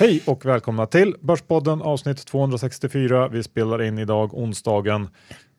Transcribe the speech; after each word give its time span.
Hej 0.00 0.22
och 0.26 0.44
välkomna 0.44 0.86
till 0.86 1.14
Börspodden 1.20 1.82
avsnitt 1.82 2.26
264. 2.26 3.28
Vi 3.28 3.42
spelar 3.42 3.82
in 3.82 3.98
idag 3.98 4.34
onsdagen 4.34 5.08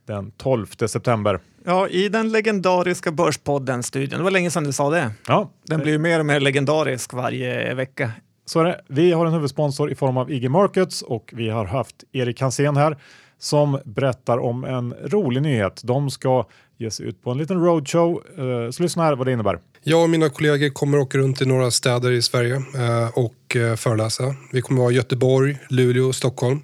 den 0.08 0.32
12 0.32 0.66
september. 0.88 1.40
Ja, 1.66 1.88
i 1.88 2.10
den 2.10 2.32
legendariska 2.32 3.12
Börspodden-studion. 3.12 4.18
Det 4.18 4.24
var 4.24 4.32
länge 4.32 4.52
sedan 4.52 4.64
du 4.64 4.74
sa 4.74 4.90
det. 4.90 5.12
Ja, 5.28 5.50
Den 5.66 5.80
blir 5.80 5.92
ju 5.92 5.98
mer 5.98 6.20
och 6.20 6.26
mer 6.26 6.40
legendarisk 6.40 7.14
varje 7.14 7.74
vecka. 7.74 8.12
så 8.46 8.60
är 8.60 8.64
det. 8.64 8.82
Vi 8.88 9.12
har 9.12 9.26
en 9.26 9.34
huvudsponsor 9.34 9.92
i 9.92 9.96
form 9.96 10.18
av 10.18 10.32
IG 10.32 10.52
Markets 10.52 11.02
och 11.02 11.34
vi 11.36 11.50
har 11.50 11.66
haft 11.66 11.96
Erik 12.12 12.42
Hansén 12.42 12.78
här 12.78 12.98
som 13.38 13.80
berättar 13.86 14.38
om 14.38 14.64
en 14.64 14.94
rolig 14.94 15.42
nyhet. 15.42 15.82
De 15.84 16.10
ska 16.10 16.46
ge 16.80 16.92
sig 16.92 17.06
ut 17.06 17.24
på 17.24 17.32
en 17.32 17.38
liten 17.38 17.62
roadshow. 17.62 18.24
Eh, 18.38 18.72
så 18.72 18.84
lyssna 18.84 19.04
här 19.04 19.16
vad 19.16 19.28
det 19.28 19.34
innebär. 19.34 19.60
Jag 19.84 20.04
och 20.04 20.10
mina 20.10 20.30
kollegor 20.30 20.70
kommer 20.70 20.98
åka 20.98 21.18
runt 21.18 21.42
i 21.42 21.46
några 21.46 21.72
städer 21.72 22.12
i 22.12 22.22
Sverige 22.22 22.56
eh, 22.56 23.18
och 23.18 23.56
eh, 23.56 23.76
föreläsa. 23.76 24.36
Vi 24.52 24.62
kommer 24.62 24.82
vara 24.82 24.92
i 24.92 24.96
Göteborg, 24.96 25.58
Luleå 25.70 26.08
och 26.08 26.16
Stockholm. 26.16 26.62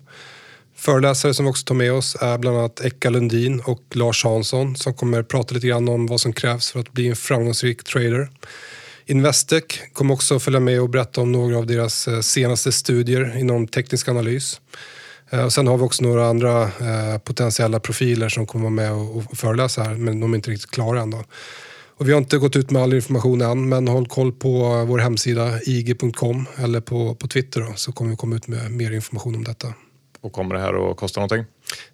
Föreläsare 0.75 1.33
som 1.33 1.45
vi 1.45 1.51
också 1.51 1.65
tar 1.65 1.75
med 1.75 1.93
oss 1.93 2.17
är 2.21 2.37
bland 2.37 2.57
annat 2.57 2.85
Ekka 2.85 3.09
Lundin 3.09 3.61
och 3.65 3.81
Lars 3.93 4.23
Hansson 4.23 4.75
som 4.75 4.93
kommer 4.93 5.23
prata 5.23 5.55
lite 5.55 5.67
grann 5.67 5.89
om 5.89 6.07
vad 6.07 6.21
som 6.21 6.33
krävs 6.33 6.71
för 6.71 6.79
att 6.79 6.91
bli 6.91 7.07
en 7.07 7.15
framgångsrik 7.15 7.83
trader. 7.83 8.29
Investec 9.05 9.63
kommer 9.93 10.13
också 10.13 10.39
följa 10.39 10.59
med 10.59 10.81
och 10.81 10.89
berätta 10.89 11.21
om 11.21 11.31
några 11.31 11.57
av 11.57 11.65
deras 11.65 12.07
senaste 12.21 12.71
studier 12.71 13.37
inom 13.37 13.67
teknisk 13.67 14.07
analys. 14.07 14.61
Eh, 15.29 15.45
Och 15.45 15.53
sen 15.53 15.67
har 15.67 15.77
vi 15.77 15.83
också 15.83 16.03
några 16.03 16.27
andra 16.27 16.63
eh, 16.63 17.17
potentiella 17.23 17.79
profiler 17.79 18.29
som 18.29 18.45
kommer 18.45 18.63
vara 18.63 18.73
med 18.73 18.91
och, 18.91 19.15
och 19.17 19.37
föreläsa 19.37 19.83
här, 19.83 19.95
men 19.95 20.19
de 20.19 20.31
är 20.31 20.35
inte 20.35 20.51
riktigt 20.51 20.71
klara 20.71 21.01
än. 21.01 21.09
Då. 21.09 21.23
Och 21.97 22.07
vi 22.07 22.11
har 22.11 22.17
inte 22.17 22.37
gått 22.37 22.55
ut 22.55 22.71
med 22.71 22.81
all 22.81 22.93
information 22.93 23.41
än, 23.41 23.69
men 23.69 23.87
håll 23.87 24.07
koll 24.07 24.31
på 24.31 24.85
vår 24.87 24.99
hemsida 24.99 25.61
ig.com 25.61 26.45
eller 26.57 26.81
på, 26.81 27.15
på 27.15 27.27
Twitter 27.27 27.61
då, 27.61 27.73
så 27.75 27.91
kommer 27.91 28.11
vi 28.11 28.17
komma 28.17 28.35
ut 28.35 28.47
med 28.47 28.71
mer 28.71 28.91
information 28.91 29.35
om 29.35 29.43
detta. 29.43 29.73
Och 30.21 30.33
kommer 30.33 30.55
det 30.55 30.61
här 30.61 30.91
att 30.91 30.97
kosta 30.97 31.19
någonting? 31.19 31.45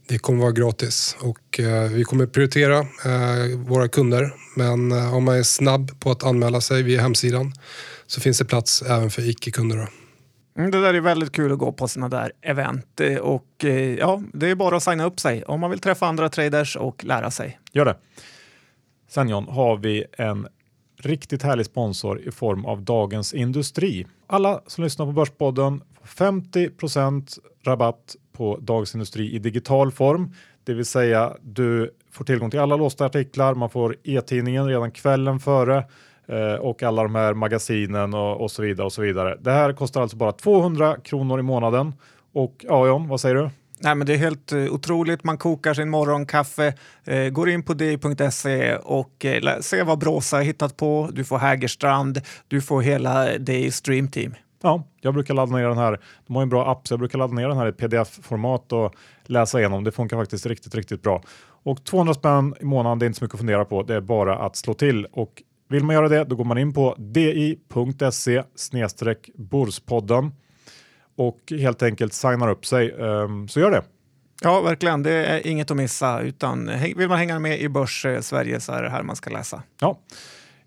Det 0.07 0.17
kommer 0.17 0.41
vara 0.41 0.51
gratis 0.51 1.15
och 1.19 1.59
eh, 1.59 1.89
vi 1.91 2.03
kommer 2.03 2.25
prioritera 2.25 2.79
eh, 2.79 3.57
våra 3.57 3.87
kunder. 3.87 4.33
Men 4.55 4.91
eh, 4.91 5.15
om 5.15 5.23
man 5.23 5.35
är 5.35 5.43
snabb 5.43 5.99
på 5.99 6.11
att 6.11 6.23
anmäla 6.23 6.61
sig 6.61 6.83
via 6.83 7.01
hemsidan 7.01 7.53
så 8.07 8.21
finns 8.21 8.37
det 8.37 8.45
plats 8.45 8.81
även 8.81 9.09
för 9.09 9.29
icke-kunder. 9.29 9.87
Mm, 10.57 10.71
det 10.71 10.81
där 10.81 10.93
är 10.93 11.01
väldigt 11.01 11.31
kul 11.31 11.51
att 11.51 11.57
gå 11.57 11.71
på 11.71 11.87
sådana 11.87 12.09
där 12.09 12.31
event 12.41 12.99
eh, 12.99 13.17
och 13.17 13.65
eh, 13.65 13.95
ja, 13.95 14.21
det 14.33 14.49
är 14.49 14.55
bara 14.55 14.77
att 14.77 14.83
signa 14.83 15.05
upp 15.05 15.19
sig 15.19 15.43
om 15.43 15.59
man 15.59 15.69
vill 15.69 15.79
träffa 15.79 16.07
andra 16.07 16.29
traders 16.29 16.75
och 16.75 17.03
lära 17.03 17.31
sig. 17.31 17.59
Gör 17.71 17.85
det. 17.85 17.95
Sen 19.07 19.29
John 19.29 19.47
har 19.47 19.77
vi 19.77 20.05
en 20.17 20.47
riktigt 20.99 21.43
härlig 21.43 21.65
sponsor 21.65 22.19
i 22.21 22.31
form 22.31 22.65
av 22.65 22.81
Dagens 22.81 23.33
Industri. 23.33 24.07
Alla 24.27 24.61
som 24.67 24.83
lyssnar 24.83 25.05
på 25.05 25.11
Börspodden 25.11 25.81
får 26.03 26.25
50% 26.25 27.39
rabatt 27.63 28.15
på 28.33 28.57
Dagens 28.61 28.95
Industri 28.95 29.35
i 29.35 29.39
digital 29.39 29.91
form. 29.91 30.33
Det 30.63 30.73
vill 30.73 30.85
säga 30.85 31.37
du 31.41 31.93
får 32.11 32.25
tillgång 32.25 32.51
till 32.51 32.59
alla 32.59 32.75
låsta 32.75 33.05
artiklar, 33.05 33.55
man 33.55 33.69
får 33.69 33.95
e-tidningen 34.03 34.67
redan 34.67 34.91
kvällen 34.91 35.39
före 35.39 35.85
eh, 36.31 36.53
och 36.53 36.83
alla 36.83 37.03
de 37.03 37.15
här 37.15 37.33
magasinen 37.33 38.13
och, 38.13 38.41
och 38.41 38.51
så 38.51 38.61
vidare 38.61 38.85
och 38.85 38.93
så 38.93 39.01
vidare. 39.01 39.37
Det 39.41 39.51
här 39.51 39.73
kostar 39.73 40.01
alltså 40.01 40.17
bara 40.17 40.31
200 40.31 40.97
kronor 41.03 41.39
i 41.39 41.43
månaden. 41.43 41.93
Och 42.33 42.55
ja, 42.67 42.87
John, 42.87 43.07
vad 43.07 43.21
säger 43.21 43.35
du? 43.35 43.49
Nej, 43.83 43.95
men 43.95 44.07
det 44.07 44.13
är 44.13 44.17
helt 44.17 44.51
eh, 44.51 44.73
otroligt. 44.73 45.23
Man 45.23 45.37
kokar 45.37 45.73
sin 45.73 45.89
morgonkaffe, 45.89 46.73
eh, 47.03 47.29
går 47.29 47.49
in 47.49 47.63
på 47.63 47.73
di.se 47.73 48.75
och 48.75 49.25
eh, 49.25 49.59
ser 49.59 49.83
vad 49.83 49.99
Bråsa 49.99 50.37
har 50.37 50.43
hittat 50.43 50.77
på. 50.77 51.09
Du 51.13 51.23
får 51.23 51.37
Hägerstrand, 51.37 52.21
du 52.47 52.61
får 52.61 52.81
hela 52.81 53.37
Di 53.37 53.71
Stream 53.71 54.07
Team. 54.07 54.35
Ja, 54.63 54.83
jag 55.01 55.13
brukar 55.13 55.33
ladda 55.33 55.55
ner 55.55 55.67
den 55.67 55.77
här. 55.77 55.99
De 56.27 56.35
har 56.35 56.43
en 56.43 56.49
bra 56.49 56.71
app 56.71 56.87
så 56.87 56.93
jag 56.93 56.99
brukar 56.99 57.17
ladda 57.17 57.33
ner 57.33 57.47
den 57.47 57.57
här 57.57 57.67
i 57.67 57.71
pdf-format 57.71 58.73
och 58.73 58.95
läsa 59.25 59.59
igenom. 59.59 59.83
Det 59.83 59.91
funkar 59.91 60.17
faktiskt 60.17 60.45
riktigt, 60.45 60.75
riktigt 60.75 61.01
bra. 61.01 61.21
Och 61.63 61.83
200 61.83 62.13
spänn 62.13 62.55
i 62.59 62.65
månaden, 62.65 62.99
det 62.99 63.05
är 63.05 63.07
inte 63.07 63.19
så 63.19 63.25
mycket 63.25 63.35
att 63.35 63.39
fundera 63.39 63.65
på. 63.65 63.83
Det 63.83 63.95
är 63.95 64.01
bara 64.01 64.37
att 64.37 64.55
slå 64.55 64.73
till 64.73 65.05
och 65.11 65.43
vill 65.71 65.83
man 65.83 65.95
göra 65.95 66.09
det, 66.09 66.23
då 66.23 66.35
går 66.35 66.43
man 66.45 66.57
in 66.57 66.73
på 66.73 66.95
di.se 66.97 68.43
borspodden 69.35 70.31
och 71.17 71.39
helt 71.59 71.83
enkelt 71.83 72.13
signar 72.13 72.49
upp 72.49 72.65
sig. 72.65 72.95
Ehm, 72.99 73.47
Så 73.47 73.59
gör 73.59 73.71
det. 73.71 73.83
Ja, 74.43 74.61
verkligen. 74.61 75.03
Det 75.03 75.11
är 75.25 75.47
inget 75.47 75.71
att 75.71 75.77
missa. 75.77 76.21
Utan 76.21 76.71
vill 76.95 77.07
man 77.09 77.17
hänga 77.17 77.39
med 77.39 77.61
i 77.61 77.69
Börs 77.69 78.05
eh, 78.05 78.21
Sverige 78.21 78.59
så 78.59 78.71
är 78.71 78.83
det 78.83 78.89
här 78.89 79.03
man 79.03 79.15
ska 79.15 79.29
läsa. 79.29 79.63
Ja. 79.79 79.99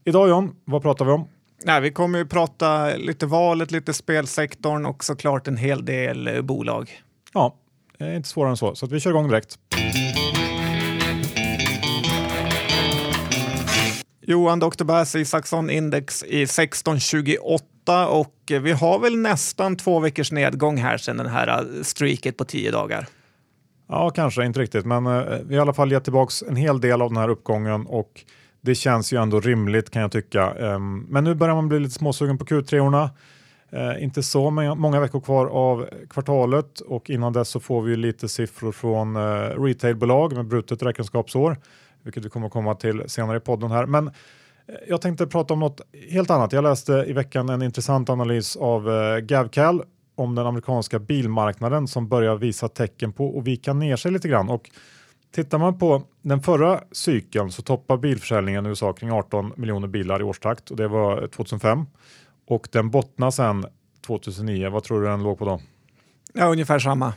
Idag 0.05 0.29
John, 0.29 0.57
vad 0.65 0.83
pratar 0.83 1.05
vi 1.05 1.11
om? 1.11 1.29
Nej, 1.65 1.81
vi 1.81 1.91
kommer 1.91 2.19
ju 2.19 2.27
prata 2.27 2.97
lite 2.97 3.27
valet, 3.27 3.71
lite 3.71 3.95
spelsektorn 3.95 4.87
och 4.87 5.05
såklart 5.05 5.49
en 5.49 5.57
hel 5.57 5.85
del 5.85 6.29
eh, 6.29 6.43
bolag. 6.43 6.91
Ja, 7.33 7.57
det 7.99 8.05
är 8.05 8.17
inte 8.17 8.29
svårare 8.29 8.51
än 8.51 8.57
så, 8.57 8.75
så 8.75 8.87
att 8.87 8.93
vi 8.93 9.01
kör 9.01 9.11
igång 9.11 9.29
direkt. 9.29 9.59
Johan 14.27 14.59
Dr. 14.59 14.85
Bass 14.85 15.15
Isaksson 15.15 15.71
index 15.71 16.25
i 16.25 16.43
1628 16.43 18.09
och 18.09 18.35
eh, 18.51 18.61
vi 18.61 18.73
har 18.73 18.99
väl 18.99 19.17
nästan 19.17 19.77
två 19.77 20.01
veckors 20.01 20.33
nedgång 20.33 20.77
här 20.77 20.99
sedan 20.99 21.17
den 21.17 21.27
här 21.27 21.49
eh, 21.49 21.83
streaket 21.83 22.37
på 22.37 22.45
tio 22.45 22.71
dagar. 22.71 23.07
Ja, 23.89 24.11
kanske 24.11 24.45
inte 24.45 24.61
riktigt, 24.61 24.87
men 24.87 25.07
eh, 25.07 25.13
vi 25.45 25.55
har 25.55 25.57
i 25.57 25.59
alla 25.59 25.73
fall 25.73 25.93
gett 25.93 26.05
tillbaks 26.05 26.43
en 26.43 26.57
hel 26.57 26.81
del 26.81 27.03
av 27.03 27.11
den 27.11 27.17
här 27.17 27.29
uppgången 27.29 27.87
och 27.87 28.25
det 28.61 28.75
känns 28.75 29.13
ju 29.13 29.23
ändå 29.23 29.41
rimligt 29.41 29.91
kan 29.91 30.03
jag 30.03 30.13
tycka. 30.13 30.51
Ehm, 30.51 31.07
men 31.09 31.25
nu 31.25 31.35
börjar 31.35 31.55
man 31.55 31.69
bli 31.69 31.81
lite 31.81 31.95
småsugen 31.95 32.39
på 32.39 32.45
Q3-orna. 32.45 33.11
Inte 33.99 34.23
så 34.23 34.51
många, 34.51 35.01
veckor 35.01 35.21
kvar 35.21 35.47
av 35.47 35.89
kvartalet 36.11 36.81
och 36.81 37.11
innan 37.11 37.33
dess 37.33 37.49
så 37.49 37.61
får 37.61 37.83
vi 37.83 37.97
lite 37.97 38.29
siffror 38.29 38.73
från 38.73 39.17
retailbolag 39.67 40.33
med 40.33 40.47
brutet 40.47 40.83
räkenskapsår, 40.83 41.57
vilket 42.05 42.25
vi 42.25 42.29
kommer 42.29 42.49
komma 42.49 42.75
till 42.75 43.03
senare 43.07 43.37
i 43.37 43.41
podden 43.41 43.71
här. 43.71 43.87
Men 43.87 44.07
eh, 44.07 44.13
jag 44.89 45.01
tänkte 45.01 45.27
prata 45.27 45.55
om 45.55 45.61
något 45.61 45.81
helt 46.11 46.31
annat. 46.31 46.53
Jag 46.53 46.63
läste 46.63 46.93
i 46.93 47.13
veckan 47.13 47.49
en 47.49 47.63
intressant 47.63 48.11
analys 48.11 48.57
av 48.57 48.91
eh, 48.91 49.19
Gavcal 49.19 49.83
om 50.15 50.35
den 50.35 50.47
amerikanska 50.47 50.99
bilmarknaden 50.99 51.89
som 51.89 52.09
börjar 52.09 52.37
visa 52.37 52.69
tecken 52.69 53.13
på 53.13 53.39
att 53.39 53.45
vika 53.45 53.73
ner 53.73 53.97
sig 53.97 54.13
lite 54.13 54.29
grann. 54.29 54.49
Och 54.49 54.71
tittar 55.35 55.59
man 55.59 55.79
på 55.79 56.03
den 56.23 56.43
förra 56.43 56.81
cykeln 56.93 57.53
så 57.53 57.63
toppar 57.63 57.97
bilförsäljningen 57.97 58.67
i 58.67 58.69
USA 58.69 58.93
kring 58.93 59.13
18 59.13 59.53
miljoner 59.57 59.89
bilar 59.89 60.21
i 60.21 60.23
årstakt 60.23 60.71
och 60.71 60.77
det 60.77 60.89
var 60.89 61.27
2005. 61.27 61.87
Och 62.47 62.69
den 62.73 62.91
bottnar 62.91 63.31
sen 63.31 63.67
2009. 64.07 64.71
Vad 64.71 64.85
tror 64.85 65.01
du 65.01 65.07
den 65.07 65.23
låg 65.23 65.39
på 65.39 65.45
då? 65.45 65.61
Ja, 66.33 66.47
ungefär 66.47 66.79
samma. 66.79 67.13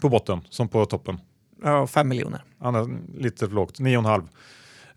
På 0.00 0.08
botten 0.08 0.40
som 0.50 0.68
på 0.68 0.86
toppen. 0.86 1.20
Ja, 1.62 1.86
fem 1.86 2.08
miljoner. 2.08 2.42
Är 2.60 3.18
lite 3.20 3.46
för 3.46 3.54
lågt, 3.54 3.80
9,5. 3.80 4.28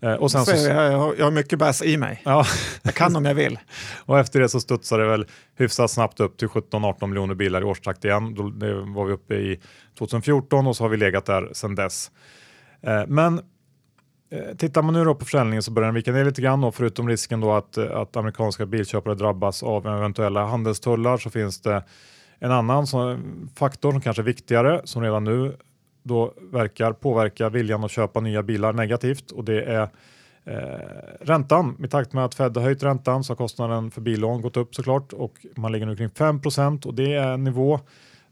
Eh, 0.00 0.12
och 0.12 0.30
sen 0.30 0.44
Så 0.44 0.56
så, 0.56 0.68
jag, 0.68 0.92
jag, 1.18 1.24
har- 1.24 1.30
mycket 1.30 1.58
bass 1.58 1.82
i 1.82 1.96
mig. 1.96 2.22
ja, 2.24 2.44
Jag 2.82 2.94
kan 2.94 3.16
om 3.16 3.24
jag 3.24 3.34
vill. 3.34 3.58
och 4.06 4.18
efter 4.18 4.40
det 4.40 4.48
så 4.48 4.60
studsar 4.60 4.98
det 4.98 5.06
väl 5.06 5.26
hyfsat 5.56 5.90
snabbt 5.90 6.20
upp 6.20 6.36
till 6.36 6.48
17-18 6.48 7.06
miljoner 7.06 7.34
bilar 7.34 7.60
i 7.60 7.64
årstakt 7.64 8.04
igen. 8.04 8.34
Då, 8.34 8.48
det 8.50 8.74
var 8.74 9.04
vi 9.04 9.12
uppe 9.12 9.34
i 9.34 9.60
2014 9.98 10.66
och 10.66 10.76
så 10.76 10.84
har 10.84 10.88
vi 10.88 10.96
legat 10.96 11.26
där 11.26 11.48
sedan 11.52 11.74
dess. 11.74 12.10
Eh, 12.82 13.02
men 13.06 13.40
eh, 14.30 14.56
tittar 14.56 14.82
man 14.82 14.94
nu 14.94 15.04
då 15.04 15.14
på 15.14 15.24
försäljningen 15.24 15.62
så 15.62 15.70
börjar 15.70 15.86
den 15.86 15.94
vika 15.94 16.12
ner 16.12 16.24
lite 16.24 16.42
grann 16.42 16.64
och 16.64 16.74
förutom 16.74 17.08
risken 17.08 17.40
då 17.40 17.52
att, 17.52 17.78
att 17.78 18.16
amerikanska 18.16 18.66
bilköpare 18.66 19.14
drabbas 19.14 19.62
av 19.62 19.86
eventuella 19.86 20.46
handelstullar 20.46 21.16
så 21.18 21.30
finns 21.30 21.60
det 21.60 21.84
en 22.38 22.52
annan 22.52 22.86
som, 22.86 23.20
faktor 23.56 23.92
som 23.92 24.00
kanske 24.00 24.22
är 24.22 24.24
viktigare 24.24 24.80
som 24.84 25.02
redan 25.02 25.24
nu 25.24 25.56
då 26.08 26.32
verkar 26.52 26.92
påverka 26.92 27.48
viljan 27.48 27.84
att 27.84 27.90
köpa 27.90 28.20
nya 28.20 28.42
bilar 28.42 28.72
negativt 28.72 29.30
och 29.30 29.44
det 29.44 29.62
är 29.62 29.88
eh, 30.44 30.56
räntan. 31.20 31.76
I 31.84 31.88
takt 31.88 32.12
med 32.12 32.24
att 32.24 32.34
Fed 32.34 32.56
har 32.56 32.64
höjt 32.64 32.82
räntan 32.82 33.24
så 33.24 33.30
har 33.30 33.36
kostnaden 33.36 33.90
för 33.90 34.00
billån 34.00 34.42
gått 34.42 34.56
upp 34.56 34.74
såklart 34.74 35.12
och 35.12 35.46
man 35.56 35.72
ligger 35.72 35.86
nu 35.86 35.96
kring 35.96 36.08
5% 36.08 36.86
och 36.86 36.94
det 36.94 37.14
är 37.14 37.28
en 37.28 37.44
nivå 37.44 37.80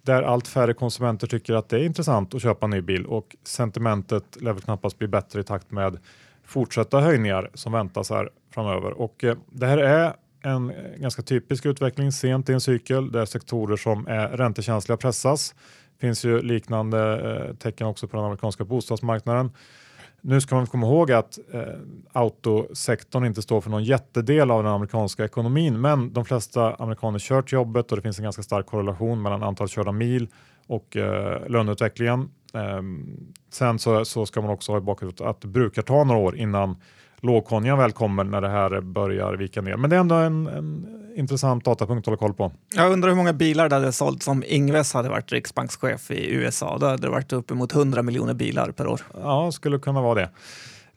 där 0.03 0.23
allt 0.23 0.49
färre 0.49 0.75
konsumenter 0.75 1.27
tycker 1.27 1.55
att 1.55 1.69
det 1.69 1.77
är 1.77 1.85
intressant 1.85 2.35
att 2.35 2.43
köpa 2.43 2.67
en 2.67 2.71
ny 2.71 2.81
bil 2.81 3.07
och 3.07 3.37
sentimentet 3.45 4.43
lär 4.43 4.53
väl 4.53 4.63
knappast 4.63 4.99
bli 4.99 5.09
bättre 5.09 5.41
i 5.41 5.45
takt 5.45 5.71
med 5.71 5.99
fortsatta 6.45 7.01
höjningar 7.01 7.51
som 7.55 7.73
väntas 7.73 8.11
här 8.11 8.31
framöver. 8.55 8.91
Och 8.91 9.25
eh, 9.25 9.37
det 9.51 9.67
här 9.67 9.79
är 9.79 10.13
en 10.43 10.73
ganska 10.97 11.23
typisk 11.23 11.67
utveckling 11.67 12.13
sent 12.13 12.49
i 12.49 12.53
en 12.53 12.61
cykel 12.61 13.13
där 13.13 13.25
sektorer 13.25 13.77
som 13.77 14.07
är 14.07 14.29
räntekänsliga 14.29 14.97
pressas. 14.97 15.55
Det 15.99 16.07
finns 16.07 16.25
ju 16.25 16.43
liknande 16.43 17.01
eh, 17.49 17.57
tecken 17.57 17.87
också 17.87 18.09
på 18.09 18.17
den 18.17 18.27
amerikanska 18.27 18.65
bostadsmarknaden. 18.65 19.51
Nu 20.21 20.41
ska 20.41 20.55
man 20.55 20.67
komma 20.67 20.87
ihåg 20.87 21.13
att 21.13 21.39
eh, 21.53 21.63
autosektorn 22.13 23.25
inte 23.25 23.43
står 23.43 23.61
för 23.61 23.71
någon 23.71 23.85
jättedel 23.85 24.51
av 24.51 24.63
den 24.63 24.73
amerikanska 24.73 25.25
ekonomin, 25.25 25.81
men 25.81 26.13
de 26.13 26.25
flesta 26.25 26.75
amerikaner 26.75 27.19
kör 27.19 27.43
till 27.43 27.55
jobbet 27.55 27.91
och 27.91 27.97
det 27.97 28.03
finns 28.03 28.19
en 28.19 28.25
ganska 28.25 28.43
stark 28.43 28.67
korrelation 28.67 29.23
mellan 29.23 29.43
antal 29.43 29.69
körda 29.69 29.93
mil 29.93 30.29
och 30.67 30.97
eh, 30.97 31.49
löneutvecklingen. 31.49 32.31
Eh, 32.55 32.83
sen 33.51 33.79
så, 33.79 34.05
så 34.05 34.27
ska 34.27 34.41
man 34.41 34.51
också 34.51 34.73
ha 34.73 34.79
i 34.79 34.81
bakhuvudet 34.81 35.21
att 35.21 35.41
det 35.41 35.49
brukar 35.49 35.83
ta 35.83 36.05
några 36.05 36.21
år 36.21 36.37
innan 36.37 36.77
lågkonjan 37.27 37.79
väl 37.79 37.93
kommer 37.93 38.25
när 38.25 38.41
det 38.41 38.49
här 38.49 38.81
börjar 38.81 39.37
vika 39.37 39.63
ner. 39.63 39.77
Men 39.77 39.91
det 39.91 39.97
är 39.97 40.01
ändå 40.01 40.15
en, 40.15 40.47
en 40.47 40.87
intressant 41.17 41.65
datapunkt 41.65 42.03
att 42.03 42.07
hålla 42.07 42.17
koll 42.17 42.35
på. 42.35 42.53
Jag 42.75 42.93
undrar 42.93 43.09
hur 43.09 43.17
många 43.17 43.33
bilar 43.33 43.69
det 43.69 43.75
hade 43.75 43.93
sålt 43.93 44.23
som 44.23 44.45
Ingves 44.47 44.93
hade 44.93 45.09
varit 45.09 45.33
riksbankschef 45.33 46.11
i 46.11 46.31
USA. 46.31 46.79
Då 46.79 46.87
hade 46.87 47.03
det 47.03 47.09
varit 47.09 47.33
uppemot 47.33 47.75
100 47.75 48.03
miljoner 48.03 48.35
bilar 48.35 48.71
per 48.71 48.87
år. 48.87 49.01
Ja, 49.15 49.53
skulle 49.53 49.79
kunna 49.79 50.03
vara 50.03 50.15
det. 50.15 50.31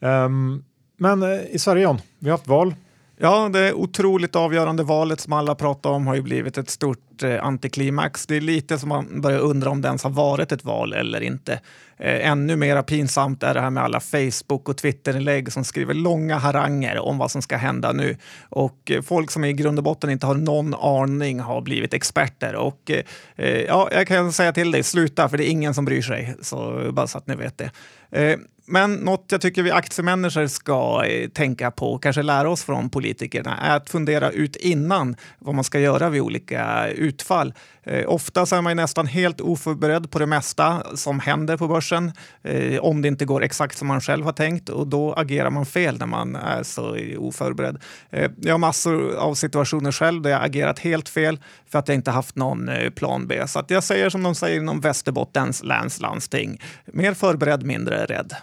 Um, 0.06 0.64
men 0.96 1.22
eh, 1.22 1.40
i 1.50 1.58
Sverige, 1.58 1.82
John, 1.82 2.00
vi 2.18 2.30
har 2.30 2.38
haft 2.38 2.48
val. 2.48 2.74
Ja, 3.22 3.48
det 3.48 3.72
otroligt 3.72 4.36
avgörande 4.36 4.82
valet 4.82 5.20
som 5.20 5.32
alla 5.32 5.54
pratar 5.54 5.90
om 5.90 6.06
har 6.06 6.14
ju 6.14 6.22
blivit 6.22 6.58
ett 6.58 6.70
stort 6.70 7.22
eh, 7.22 7.44
antiklimax. 7.44 8.26
Det 8.26 8.36
är 8.36 8.40
lite 8.40 8.78
som 8.78 8.88
man 8.88 9.20
börjar 9.20 9.38
undra 9.38 9.70
om 9.70 9.82
det 9.82 9.88
ens 9.88 10.02
har 10.02 10.10
varit 10.10 10.52
ett 10.52 10.64
val 10.64 10.92
eller 10.92 11.20
inte. 11.20 11.52
Eh, 11.98 12.30
ännu 12.30 12.56
mer 12.56 12.82
pinsamt 12.82 13.42
är 13.42 13.54
det 13.54 13.60
här 13.60 13.70
med 13.70 13.82
alla 13.82 14.00
Facebook 14.00 14.68
och 14.68 14.76
Twitterinlägg 14.76 15.52
som 15.52 15.64
skriver 15.64 15.94
långa 15.94 16.38
haranger 16.38 16.98
om 16.98 17.18
vad 17.18 17.30
som 17.30 17.42
ska 17.42 17.56
hända 17.56 17.92
nu. 17.92 18.16
Och 18.48 18.90
eh, 18.90 19.02
folk 19.02 19.30
som 19.30 19.44
i 19.44 19.52
grund 19.52 19.78
och 19.78 19.84
botten 19.84 20.10
inte 20.10 20.26
har 20.26 20.34
någon 20.34 20.74
aning 20.74 21.40
har 21.40 21.60
blivit 21.60 21.94
experter. 21.94 22.54
Och 22.54 22.90
eh, 22.90 23.02
eh 23.36 23.60
ja, 23.60 23.88
jag 23.92 24.06
kan 24.06 24.32
säga 24.32 24.52
till 24.52 24.70
dig, 24.70 24.82
sluta 24.82 25.28
för 25.28 25.36
det 25.36 25.48
är 25.48 25.50
ingen 25.50 25.74
som 25.74 25.84
bryr 25.84 26.02
sig. 26.02 26.34
Så 26.40 26.90
bara 26.92 27.06
så 27.06 27.18
att 27.18 27.26
ni 27.26 27.34
vet 27.34 27.58
det. 27.58 27.70
Eh, 28.10 28.38
men 28.66 28.94
något 28.94 29.26
jag 29.28 29.40
tycker 29.40 29.62
vi 29.62 29.70
aktiemänniskor 29.70 30.46
ska 30.46 31.04
eh, 31.04 31.28
tänka 31.28 31.70
på, 31.70 31.92
och 31.92 32.02
kanske 32.02 32.22
lära 32.22 32.50
oss 32.50 32.64
från 32.64 32.90
politikerna, 32.90 33.56
är 33.56 33.76
att 33.76 33.90
fundera 33.90 34.30
ut 34.30 34.56
innan 34.56 35.16
vad 35.38 35.54
man 35.54 35.64
ska 35.64 35.80
göra 35.80 36.10
vid 36.10 36.20
olika 36.20 36.88
utfall. 36.88 37.54
Eh, 37.82 38.04
ofta 38.08 38.46
så 38.46 38.56
är 38.56 38.62
man 38.62 38.76
nästan 38.76 39.06
helt 39.06 39.40
oförberedd 39.40 40.10
på 40.10 40.18
det 40.18 40.26
mesta 40.26 40.82
som 40.94 41.20
händer 41.20 41.56
på 41.56 41.68
börsen, 41.68 42.12
eh, 42.42 42.80
om 42.80 43.02
det 43.02 43.08
inte 43.08 43.24
går 43.24 43.42
exakt 43.42 43.78
som 43.78 43.88
man 43.88 44.00
själv 44.00 44.24
har 44.24 44.32
tänkt 44.32 44.68
och 44.68 44.86
då 44.86 45.12
agerar 45.12 45.50
man 45.50 45.66
fel 45.66 45.98
när 45.98 46.06
man 46.06 46.36
är 46.36 46.62
så 46.62 46.96
oförberedd. 47.18 47.82
Eh, 48.10 48.30
jag 48.40 48.54
har 48.54 48.58
massor 48.58 49.14
av 49.14 49.34
situationer 49.34 49.92
själv 49.92 50.22
där 50.22 50.30
jag 50.30 50.44
agerat 50.44 50.78
helt 50.78 51.08
fel 51.08 51.40
för 51.68 51.78
att 51.78 51.88
jag 51.88 51.94
inte 51.94 52.10
haft 52.10 52.36
någon 52.36 52.68
eh, 52.68 52.90
plan 52.90 53.26
B. 53.26 53.48
Så 53.48 53.64
jag 53.68 53.84
säger 53.84 54.10
som 54.10 54.22
de 54.22 54.34
säger 54.34 54.60
inom 54.60 54.80
Västerbottens 54.80 55.62
läns 55.62 56.00
landsting, 56.00 56.60
mer 56.84 57.14
förberedd, 57.14 57.62
mindre 57.62 58.04
rädd. 58.04 58.34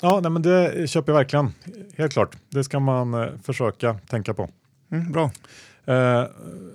Ja, 0.00 0.20
nej, 0.20 0.30
men 0.30 0.42
det 0.42 0.90
köper 0.90 1.12
jag 1.12 1.18
verkligen. 1.18 1.52
Helt 1.96 2.12
klart. 2.12 2.36
Det 2.48 2.64
ska 2.64 2.80
man 2.80 3.14
eh, 3.14 3.28
försöka 3.44 3.94
tänka 3.94 4.34
på. 4.34 4.48
Mm, 4.92 5.12
bra. 5.12 5.30
Eh, 5.88 6.24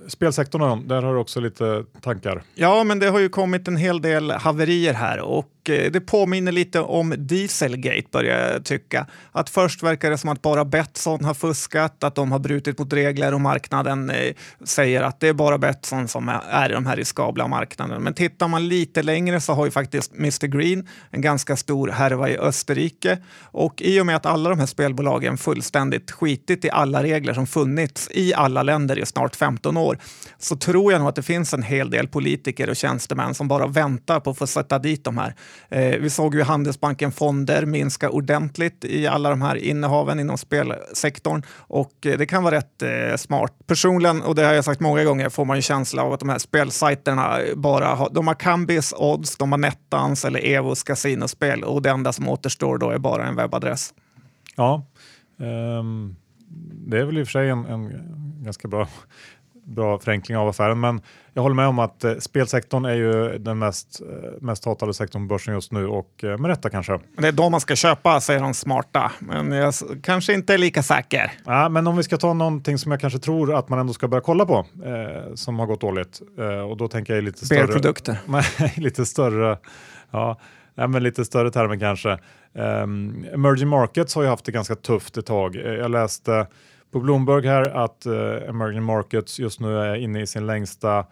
spelsektorn, 0.07 0.88
där 0.88 1.01
har 1.01 1.13
du 1.13 1.19
också 1.19 1.39
lite 1.39 1.83
tankar. 2.01 2.44
Ja, 2.56 2.83
men 2.83 3.00
det 3.00 3.10
har 3.10 3.19
ju 3.19 3.30
kommit 3.30 3.68
en 3.68 3.77
hel 3.77 4.01
del 4.01 4.31
haverier 4.31 4.94
här 4.94 5.19
och 5.19 5.69
eh, 5.69 5.92
det 5.92 6.01
påminner 6.01 6.51
lite 6.51 6.80
om 6.80 7.13
Dieselgate 7.18 8.07
börjar 8.12 8.51
jag 8.51 8.65
tycka. 8.65 9.07
Att 9.31 9.50
först 9.50 9.83
verkar 9.83 10.10
det 10.10 10.18
som 10.18 10.30
att 10.30 10.42
bara 10.42 10.65
Betsson 10.65 11.25
har 11.25 11.33
fuskat, 11.33 12.04
att 12.04 12.15
de 12.15 12.31
har 12.31 12.39
brutit 12.39 12.80
mot 12.80 12.94
regler 12.94 13.33
och 13.33 13.42
marknaden 13.42 14.10
eh, 14.10 14.33
säger 14.63 15.01
att 15.01 15.19
det 15.19 15.27
är 15.27 15.33
bara 15.33 15.57
Betsson 15.57 16.07
som 16.07 16.30
är 16.50 16.69
i 16.69 16.74
de 16.74 16.86
här 16.86 16.95
riskabla 16.95 17.48
marknaderna. 17.48 18.00
Men 18.00 18.13
tittar 18.13 18.48
man 18.48 18.68
lite 18.68 19.04
längre 19.04 19.42
så 19.42 19.54
har 19.54 19.66
ju 19.66 19.71
faktiskt 19.71 20.13
Mr 20.16 20.48
Green 20.48 20.88
en 21.12 21.21
ganska 21.21 21.56
stor 21.56 21.88
härva 21.88 22.30
i 22.30 22.38
Österrike 22.38 23.18
och 23.42 23.81
i 23.81 24.01
och 24.01 24.06
med 24.06 24.16
att 24.16 24.25
alla 24.25 24.50
de 24.50 24.59
här 24.59 24.66
spelbolagen 24.66 25.38
fullständigt 25.38 26.12
skitit 26.12 26.66
i 26.66 26.69
alla 26.69 27.04
regler 27.04 27.33
som 27.33 27.48
funnits 27.48 28.09
i 28.12 28.33
alla 28.33 28.63
länder 28.63 29.00
i 29.00 29.03
snart 29.06 29.36
15 29.36 29.78
år 29.78 29.98
så 30.38 30.56
tror 30.56 30.92
jag 30.92 31.00
nog 31.00 31.10
att 31.10 31.16
det 31.16 31.24
finns 31.24 31.54
en 31.54 31.64
hel 31.64 31.90
del 31.90 32.08
politiker 32.08 32.70
och 32.70 32.76
tjänstemän 32.76 33.34
som 33.34 33.48
bara 33.48 33.68
väntar 33.68 34.20
på 34.20 34.30
att 34.30 34.38
få 34.38 34.48
sätta 34.48 34.80
dit 34.80 35.04
de 35.04 35.18
här. 35.18 35.36
Eh, 35.70 36.00
vi 36.00 36.10
såg 36.10 36.36
ju 36.36 36.42
Handelsbanken 36.44 37.12
Fonder 37.12 37.66
minska 37.66 38.10
ordentligt 38.10 38.86
i 38.86 39.08
alla 39.08 39.30
de 39.30 39.42
här 39.42 39.56
innehaven 39.56 40.20
inom 40.20 40.38
spelsektorn 40.38 41.44
och 41.58 42.06
eh, 42.06 42.18
det 42.18 42.26
kan 42.26 42.44
vara 42.44 42.56
rätt 42.56 42.82
eh, 42.82 43.18
smart. 43.18 43.54
Personligen, 43.68 44.22
och 44.22 44.36
det 44.36 44.46
har 44.46 44.54
jag 44.54 44.66
sagt 44.66 44.80
många 44.82 45.04
gånger, 45.04 45.30
får 45.30 45.46
man 45.46 45.56
ju 45.56 45.62
känsla 45.62 46.04
av 46.04 46.14
att 46.14 46.20
de 46.20 46.30
här 46.30 46.40
spelsajterna 46.40 47.40
bara 47.56 47.88
har, 47.88 48.10
de 48.10 48.28
har 48.28 48.36
Kambis 48.36 48.94
odds, 48.98 49.38
de 49.38 49.52
har 49.52 49.60
Nettans 49.60 50.26
eller 50.26 50.46
Evos 50.46 50.84
kasinospel 50.84 51.64
och 51.64 51.82
det 51.82 51.90
enda 51.90 52.14
som 52.14 52.30
återstår 52.30 52.78
då 52.78 52.90
är 52.90 52.98
bara 52.98 53.28
en 53.28 53.36
webbadress. 53.36 53.94
Ja, 54.56 54.86
um, 55.38 56.16
det 56.88 57.00
är 57.00 57.06
väl 57.06 57.18
i 57.18 57.24
och 57.24 57.28
för 57.28 57.32
sig 57.32 57.50
en, 57.50 57.66
en 57.66 57.90
ganska 58.44 58.68
bra 58.68 58.88
bra 59.66 60.00
förenkling 60.00 60.38
av 60.38 60.48
affären. 60.48 60.80
Men 60.80 61.01
jag 61.34 61.42
håller 61.42 61.56
med 61.56 61.68
om 61.68 61.80
att 61.80 62.04
eh, 62.04 62.16
spelsektorn 62.18 62.86
är 62.86 62.94
ju 62.94 63.38
den 63.38 63.60
mest, 63.60 64.01
eh, 64.01 64.42
mest 64.42 64.66
hatade 64.66 64.94
sektorn 64.94 65.28
på 65.28 65.34
börsen 65.34 65.54
just 65.54 65.72
nu 65.72 65.88
och 65.88 66.24
eh, 66.24 66.38
med 66.38 66.50
rätta 66.50 66.69
kanske. 66.69 67.00
Det 67.18 67.28
är 67.28 67.31
då 67.31 67.50
man 67.50 67.60
ska 67.60 67.75
köpa, 67.75 68.22
säger 68.22 68.40
de 68.40 68.54
smarta. 68.54 69.12
Men 69.19 69.51
jag 69.51 69.74
kanske 70.04 70.34
inte 70.34 70.54
är 70.54 70.57
lika 70.57 70.84
säker. 70.84 71.31
Ja, 71.45 71.69
men 71.69 71.88
om 71.88 71.98
vi 71.98 72.04
ska 72.04 72.18
ta 72.18 72.34
någonting 72.34 72.78
som 72.78 72.92
jag 72.92 73.01
kanske 73.01 73.19
tror 73.19 73.56
att 73.56 73.69
man 73.69 73.80
ändå 73.80 73.94
ska 73.94 74.07
börja 74.07 74.22
kolla 74.22 74.45
på 74.45 74.66
eh, 74.86 75.36
som 75.36 75.60
har 75.60 75.66
gått 75.66 75.81
dåligt. 75.81 76.22
Eh, 76.40 76.45
och 76.45 76.78
då 76.78 76.88
tänker 76.88 77.16
jag 77.16 77.24
lite 77.24 77.45
större... 77.45 77.68
produkter 77.68 78.18
lite 78.80 79.06
större... 79.06 79.57
Ja, 80.12 80.40
ja, 80.75 80.88
men 80.88 81.04
lite 81.04 81.25
större 81.25 81.51
termer 81.51 81.80
kanske. 81.80 82.18
Um, 82.56 83.25
emerging 83.34 83.68
markets 83.68 84.16
har 84.16 84.24
ju 84.24 84.30
haft 84.30 84.45
det 84.45 84.51
ganska 84.51 84.75
tufft 84.75 85.18
ett 85.18 85.25
tag. 85.25 85.56
Jag 85.56 85.92
läste 85.92 86.48
på 86.94 87.00
Bloomberg 87.00 87.48
här 87.48 87.69
att 87.69 88.06
eh, 88.06 88.50
emerging 88.50 88.84
markets 88.84 89.40
just 89.40 89.60
nu 89.60 89.78
är 89.78 89.95
inne 89.95 90.22
i 90.22 90.28
sin 90.28 90.45
längsta 90.45 91.06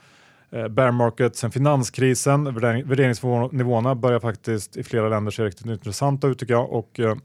eh, 0.52 0.68
bear 0.68 0.92
market 0.92 1.36
sen 1.36 1.52
finanskrisen. 1.52 2.44
Värderingsnivåerna 2.56 3.96
börjar 3.96 4.20
faktiskt 4.20 4.78
i 4.78 4.84
flera 4.84 5.10
länder 5.10 5.32
se 5.32 5.44
riktigt 5.44 5.66
intressanta 5.66 6.28
ut 6.28 6.40
tycker 6.40 6.54
jag. 6.54 6.72
Och, 6.72 7.00
eh, 7.00 7.16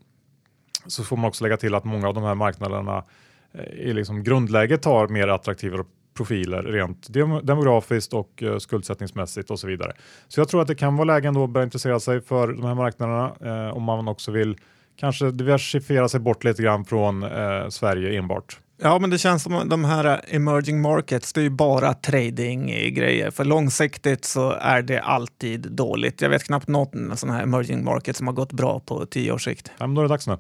så 0.87 1.05
får 1.05 1.17
man 1.17 1.29
också 1.29 1.45
lägga 1.45 1.57
till 1.57 1.75
att 1.75 1.85
många 1.85 2.09
av 2.09 2.15
de 2.15 2.25
här 2.25 2.35
marknaderna 2.35 3.05
eh, 3.53 3.65
i 3.65 3.93
liksom 3.93 4.23
grundläget 4.25 4.85
har 4.85 5.09
mer 5.09 5.29
attraktiva 5.29 5.85
profiler 6.17 6.63
rent 6.63 7.13
demografiskt 7.43 8.13
och 8.13 8.43
eh, 8.43 8.59
skuldsättningsmässigt 8.59 9.51
och 9.51 9.61
så 9.61 9.67
vidare. 9.67 9.93
Så 10.29 10.41
jag 10.41 10.49
tror 10.49 10.63
att 10.63 10.69
det 10.69 10.75
kan 10.75 10.97
vara 10.97 11.05
läge 11.05 11.29
att 11.29 11.51
börja 11.51 11.65
intressera 11.65 12.01
sig 12.01 12.21
för 12.21 12.49
de 12.53 12.65
här 12.65 12.75
marknaderna 12.75 13.33
eh, 13.41 13.77
om 13.77 13.83
man 13.83 14.09
också 14.09 14.31
vill 14.31 14.57
kanske 14.97 15.31
diversifiera 15.31 16.09
sig 16.09 16.21
bort 16.21 16.45
lite 16.45 16.63
grann 16.63 16.85
från 16.85 17.23
eh, 17.23 17.69
Sverige 17.69 18.19
enbart. 18.19 18.61
Ja, 18.83 18.99
men 18.99 19.11
det 19.11 19.19
känns 19.19 19.43
som 19.43 19.69
de 19.69 19.85
här 19.85 20.21
emerging 20.29 20.81
markets, 20.81 21.33
det 21.33 21.41
är 21.41 21.43
ju 21.43 21.51
bara 21.51 21.95
trading-grejer. 21.95 23.31
För 23.31 23.45
långsiktigt 23.45 24.25
så 24.25 24.51
är 24.51 24.83
det 24.83 25.01
alltid 25.01 25.61
dåligt. 25.61 26.21
Jag 26.21 26.31
vet 26.31 26.45
knappt 26.45 26.69
någon 26.69 27.17
sån 27.17 27.31
här 27.31 27.43
emerging 27.43 27.85
market 27.85 28.17
som 28.17 28.27
har 28.27 28.35
gått 28.35 28.53
bra 28.53 28.81
på 28.81 29.07
tio 29.07 29.33
års 29.33 29.45
sikt. 29.45 29.71
Ja, 29.79 29.87
men 29.87 29.95
då 29.95 30.01
är 30.01 30.05
det 30.05 30.09
dags 30.09 30.27
nu. 30.27 30.33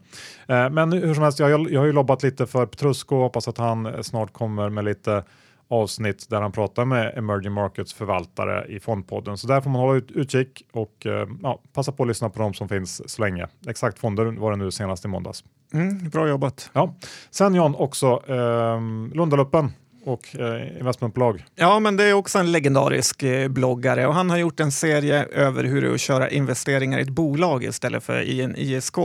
Eh, 0.48 0.70
men 0.70 0.92
hur 0.92 1.14
som 1.14 1.22
helst, 1.22 1.38
jag, 1.38 1.70
jag 1.70 1.80
har 1.80 1.86
ju 1.86 1.92
lobbat 1.92 2.22
lite 2.22 2.46
för 2.46 2.66
Petrusco 2.66 3.16
och 3.16 3.22
hoppas 3.22 3.48
att 3.48 3.58
han 3.58 4.04
snart 4.04 4.32
kommer 4.32 4.68
med 4.68 4.84
lite 4.84 5.25
avsnitt 5.68 6.30
där 6.30 6.40
han 6.40 6.52
pratar 6.52 6.85
med 6.85 7.18
emerging 7.18 7.52
markets 7.52 7.94
förvaltare 7.94 8.66
i 8.68 8.80
Fondpodden. 8.80 9.38
Så 9.38 9.46
där 9.46 9.61
får 9.61 9.70
man 9.70 9.80
hålla 9.80 9.99
ut, 9.99 10.11
utkik 10.11 10.66
och 10.73 11.06
eh, 11.06 11.28
ja, 11.42 11.61
passa 11.73 11.92
på 11.92 12.02
att 12.02 12.08
lyssna 12.08 12.30
på 12.30 12.42
dem 12.42 12.54
som 12.54 12.68
finns 12.68 13.11
så 13.11 13.23
länge. 13.23 13.46
Exakt 13.68 13.99
fonder 13.99 14.25
var 14.25 14.50
det 14.50 14.56
nu 14.56 14.70
senast 14.70 15.04
i 15.04 15.08
måndags. 15.08 15.44
Mm, 15.73 16.08
bra 16.08 16.28
jobbat. 16.28 16.70
Ja. 16.73 16.94
Sen 17.30 17.54
John 17.54 17.75
också 17.75 18.23
eh, 18.26 18.80
Lundaluppen 19.14 19.73
och 20.04 20.37
eh, 20.37 20.78
investmentbolag. 20.78 21.44
Ja, 21.54 21.78
men 21.80 21.96
det 21.96 22.04
är 22.04 22.12
också 22.12 22.38
en 22.38 22.52
legendarisk 22.52 23.23
eh, 23.23 23.49
bloggare 23.49 24.06
och 24.06 24.14
han 24.14 24.30
har 24.30 24.37
gjort 24.37 24.61
en 24.61 24.73
serie 24.73 25.25
över 25.25 25.64
hur 25.64 25.82
det 25.82 25.88
är 25.88 25.94
att 25.94 26.00
köra 26.00 26.30
investeringar 26.30 26.99
i 26.99 27.02
ett 27.02 27.08
bolag 27.08 27.64
istället 27.64 28.04
för 28.04 28.20
i 28.20 28.42
en 28.42 28.56
ISK. 28.56 28.96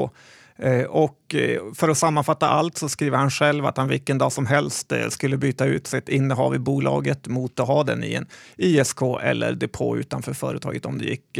Eh, 0.62 0.84
och 0.84 1.36
eh, 1.36 1.62
för 1.76 1.90
att 1.90 1.98
sammanfatta 1.98 2.50
allt 2.50 2.78
så 2.78 2.90
skriver 2.90 3.18
han 3.18 3.32
själv 3.32 3.66
att 3.66 3.78
han 3.78 3.88
vilken 3.88 4.18
dag 4.18 4.32
som 4.32 4.46
helst 4.46 4.92
eh, 4.92 5.08
skulle 5.10 5.38
byta 5.38 5.66
ut 5.66 5.88
sitt 5.88 6.10
innehav 6.10 6.56
i 6.56 6.60
bolaget 6.60 7.28
mot 7.28 7.60
att 7.60 7.68
ha 7.68 7.84
den 7.84 8.04
i 8.04 8.14
en 8.14 8.28
ISK 8.58 9.02
eller 9.22 9.54
depå 9.54 9.98
utanför 9.98 10.34
företaget 10.34 10.86
om 10.86 10.98
det 10.98 11.06
gick. 11.06 11.40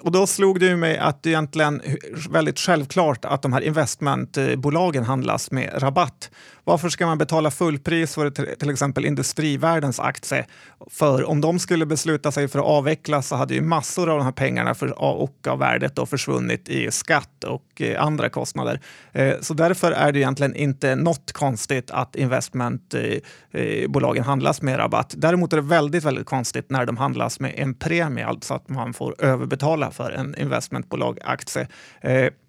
Och 0.00 0.12
då 0.12 0.26
slog 0.26 0.60
det 0.60 0.66
ju 0.66 0.76
mig 0.76 0.98
att 0.98 1.22
det 1.22 1.30
egentligen 1.30 1.82
väldigt 2.30 2.58
självklart 2.58 3.24
att 3.24 3.42
de 3.42 3.52
här 3.52 3.60
investmentbolagen 3.60 5.04
handlas 5.04 5.50
med 5.50 5.70
rabatt. 5.74 6.30
Varför 6.64 6.88
ska 6.88 7.06
man 7.06 7.18
betala 7.18 7.50
fullpris 7.50 8.14
för 8.14 8.30
till 8.56 8.70
exempel 8.70 9.04
Industrivärdens 9.04 10.00
aktie? 10.00 10.46
För 10.90 11.24
om 11.24 11.40
de 11.40 11.58
skulle 11.58 11.86
besluta 11.86 12.32
sig 12.32 12.48
för 12.48 12.58
att 12.58 12.64
avveckla 12.64 13.22
så 13.22 13.36
hade 13.36 13.54
ju 13.54 13.60
massor 13.60 14.10
av 14.10 14.18
de 14.18 14.24
här 14.24 14.32
pengarna 14.32 14.74
för, 14.74 15.02
och 15.02 15.46
av 15.46 15.58
värdet 15.58 15.96
då 15.96 16.06
försvunnit 16.06 16.68
i 16.68 16.90
skatt 16.90 17.44
och 17.44 17.82
eh, 17.82 18.04
andra 18.04 18.28
kostnader. 18.28 18.80
Eh, 19.12 19.34
så 19.40 19.54
därför 19.54 19.92
är 19.92 20.12
det 20.12 20.18
egentligen 20.18 20.56
inte 20.56 20.96
något 20.96 21.32
konstigt 21.32 21.90
att 21.90 22.16
investmentbolagen 22.16 24.22
eh, 24.22 24.26
handlas 24.26 24.62
med 24.62 24.78
rabatt. 24.78 25.14
Däremot 25.16 25.52
är 25.52 25.56
det 25.56 25.62
väldigt, 25.62 26.04
väldigt 26.04 26.26
konstigt 26.26 26.70
när 26.70 26.86
de 26.86 26.96
handlas 26.96 27.40
med 27.40 27.54
en 27.56 27.74
premie, 27.74 28.26
alltså 28.26 28.54
att 28.54 28.68
man 28.68 28.92
får 28.92 29.14
överbetala 29.18 29.90
för 29.90 30.10
en 30.10 30.34
investmentbolagaktie. 30.38 31.68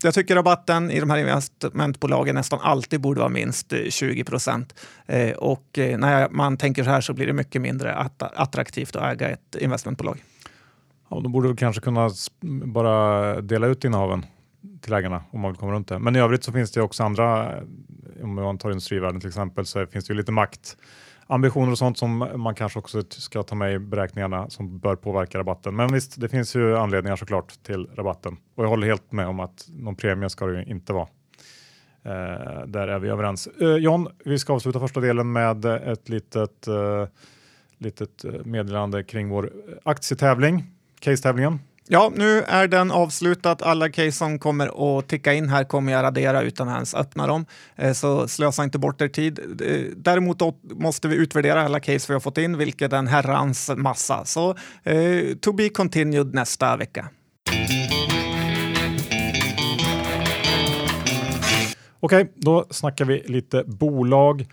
Jag 0.03 0.13
tycker 0.13 0.35
rabatten 0.35 0.91
i 0.91 0.99
de 0.99 1.09
här 1.09 1.17
investmentbolagen 1.17 2.35
nästan 2.35 2.59
alltid 2.61 3.01
borde 3.01 3.19
vara 3.19 3.29
minst 3.29 3.73
20 3.89 4.02
20 4.03 4.23
procent. 4.23 4.75
Eh, 5.05 5.31
och 5.31 5.79
eh, 5.79 5.97
när 5.97 6.29
man 6.29 6.57
tänker 6.57 6.83
så 6.83 6.89
här 6.89 7.01
så 7.01 7.13
blir 7.13 7.27
det 7.27 7.33
mycket 7.33 7.61
mindre 7.61 7.95
attraktivt 8.19 8.95
att 8.95 9.13
äga 9.13 9.29
ett 9.29 9.55
investmentbolag. 9.59 10.23
Ja, 11.09 11.19
de 11.19 11.31
borde 11.31 11.55
kanske 11.55 11.81
kunna 11.81 12.09
bara 12.65 13.41
dela 13.41 13.67
ut 13.67 13.83
innehaven 13.83 14.25
till 14.81 14.93
ägarna 14.93 15.23
om 15.31 15.39
man 15.39 15.51
vill 15.51 15.59
komma 15.59 15.71
runt 15.71 15.87
det. 15.87 15.99
Men 15.99 16.15
i 16.15 16.19
övrigt 16.19 16.43
så 16.43 16.51
finns 16.51 16.71
det 16.71 16.81
också 16.81 17.03
andra, 17.03 17.57
eh, 17.57 17.63
om 18.23 18.35
man 18.35 18.57
tar 18.57 18.69
industrivärlden 18.69 19.19
till 19.19 19.27
exempel, 19.29 19.65
så 19.65 19.85
finns 19.87 20.05
det 20.05 20.13
ju 20.13 20.17
lite 20.17 20.31
makt, 20.31 20.77
ambitioner 21.27 21.71
och 21.71 21.77
sånt 21.77 21.97
som 21.97 22.17
man 22.35 22.55
kanske 22.55 22.79
också 22.79 23.03
ska 23.09 23.43
ta 23.43 23.55
med 23.55 23.73
i 23.73 23.79
beräkningarna 23.79 24.49
som 24.49 24.79
bör 24.79 24.95
påverka 24.95 25.37
rabatten. 25.37 25.75
Men 25.75 25.93
visst, 25.93 26.21
det 26.21 26.29
finns 26.29 26.55
ju 26.55 26.77
anledningar 26.77 27.15
såklart 27.15 27.63
till 27.63 27.89
rabatten 27.95 28.37
och 28.55 28.63
jag 28.63 28.69
håller 28.69 28.87
helt 28.87 29.11
med 29.11 29.27
om 29.27 29.39
att 29.39 29.67
någon 29.69 29.95
premie 29.95 30.29
ska 30.29 30.45
det 30.45 30.59
ju 30.59 30.65
inte 30.71 30.93
vara. 30.93 31.07
Eh, 32.05 32.65
där 32.67 32.87
är 32.87 32.99
vi 32.99 33.09
överens. 33.09 33.47
Eh, 33.47 33.75
John, 33.75 34.07
vi 34.25 34.39
ska 34.39 34.53
avsluta 34.53 34.79
första 34.79 34.99
delen 34.99 35.31
med 35.31 35.65
ett 35.65 36.09
litet, 36.09 36.67
eh, 36.67 37.07
litet 37.77 38.25
eh, 38.25 38.31
meddelande 38.45 39.03
kring 39.03 39.29
vår 39.29 39.43
eh, 39.43 39.75
aktietävling, 39.83 40.63
case-tävlingen. 40.99 41.59
Ja, 41.87 42.11
nu 42.15 42.41
är 42.41 42.67
den 42.67 42.91
avslutad. 42.91 43.57
Alla 43.61 43.89
case 43.89 44.11
som 44.11 44.39
kommer 44.39 44.97
att 44.97 45.07
ticka 45.07 45.33
in 45.33 45.49
här 45.49 45.63
kommer 45.63 45.91
jag 45.91 46.03
radera 46.03 46.41
utan 46.41 46.69
att 46.69 46.75
ens 46.75 46.93
öppna 46.95 47.27
dem. 47.27 47.45
Eh, 47.75 47.93
så 47.93 48.27
slösa 48.27 48.63
inte 48.63 48.79
bort 48.79 49.01
er 49.01 49.07
tid. 49.07 49.39
Däremot 49.95 50.37
måste 50.63 51.07
vi 51.07 51.15
utvärdera 51.15 51.61
alla 51.61 51.79
case 51.79 52.05
vi 52.07 52.13
har 52.13 52.19
fått 52.21 52.37
in, 52.37 52.57
vilket 52.57 52.93
är 52.93 52.97
en 52.97 53.07
herrans 53.07 53.71
massa. 53.75 54.25
Så 54.25 54.55
to 55.41 55.53
be 55.53 55.69
continued 55.69 56.33
nästa 56.33 56.77
vecka. 56.77 57.09
Okej, 62.05 62.31
då 62.35 62.65
snackar 62.69 63.05
vi 63.05 63.23
lite 63.25 63.63
bolag. 63.63 64.45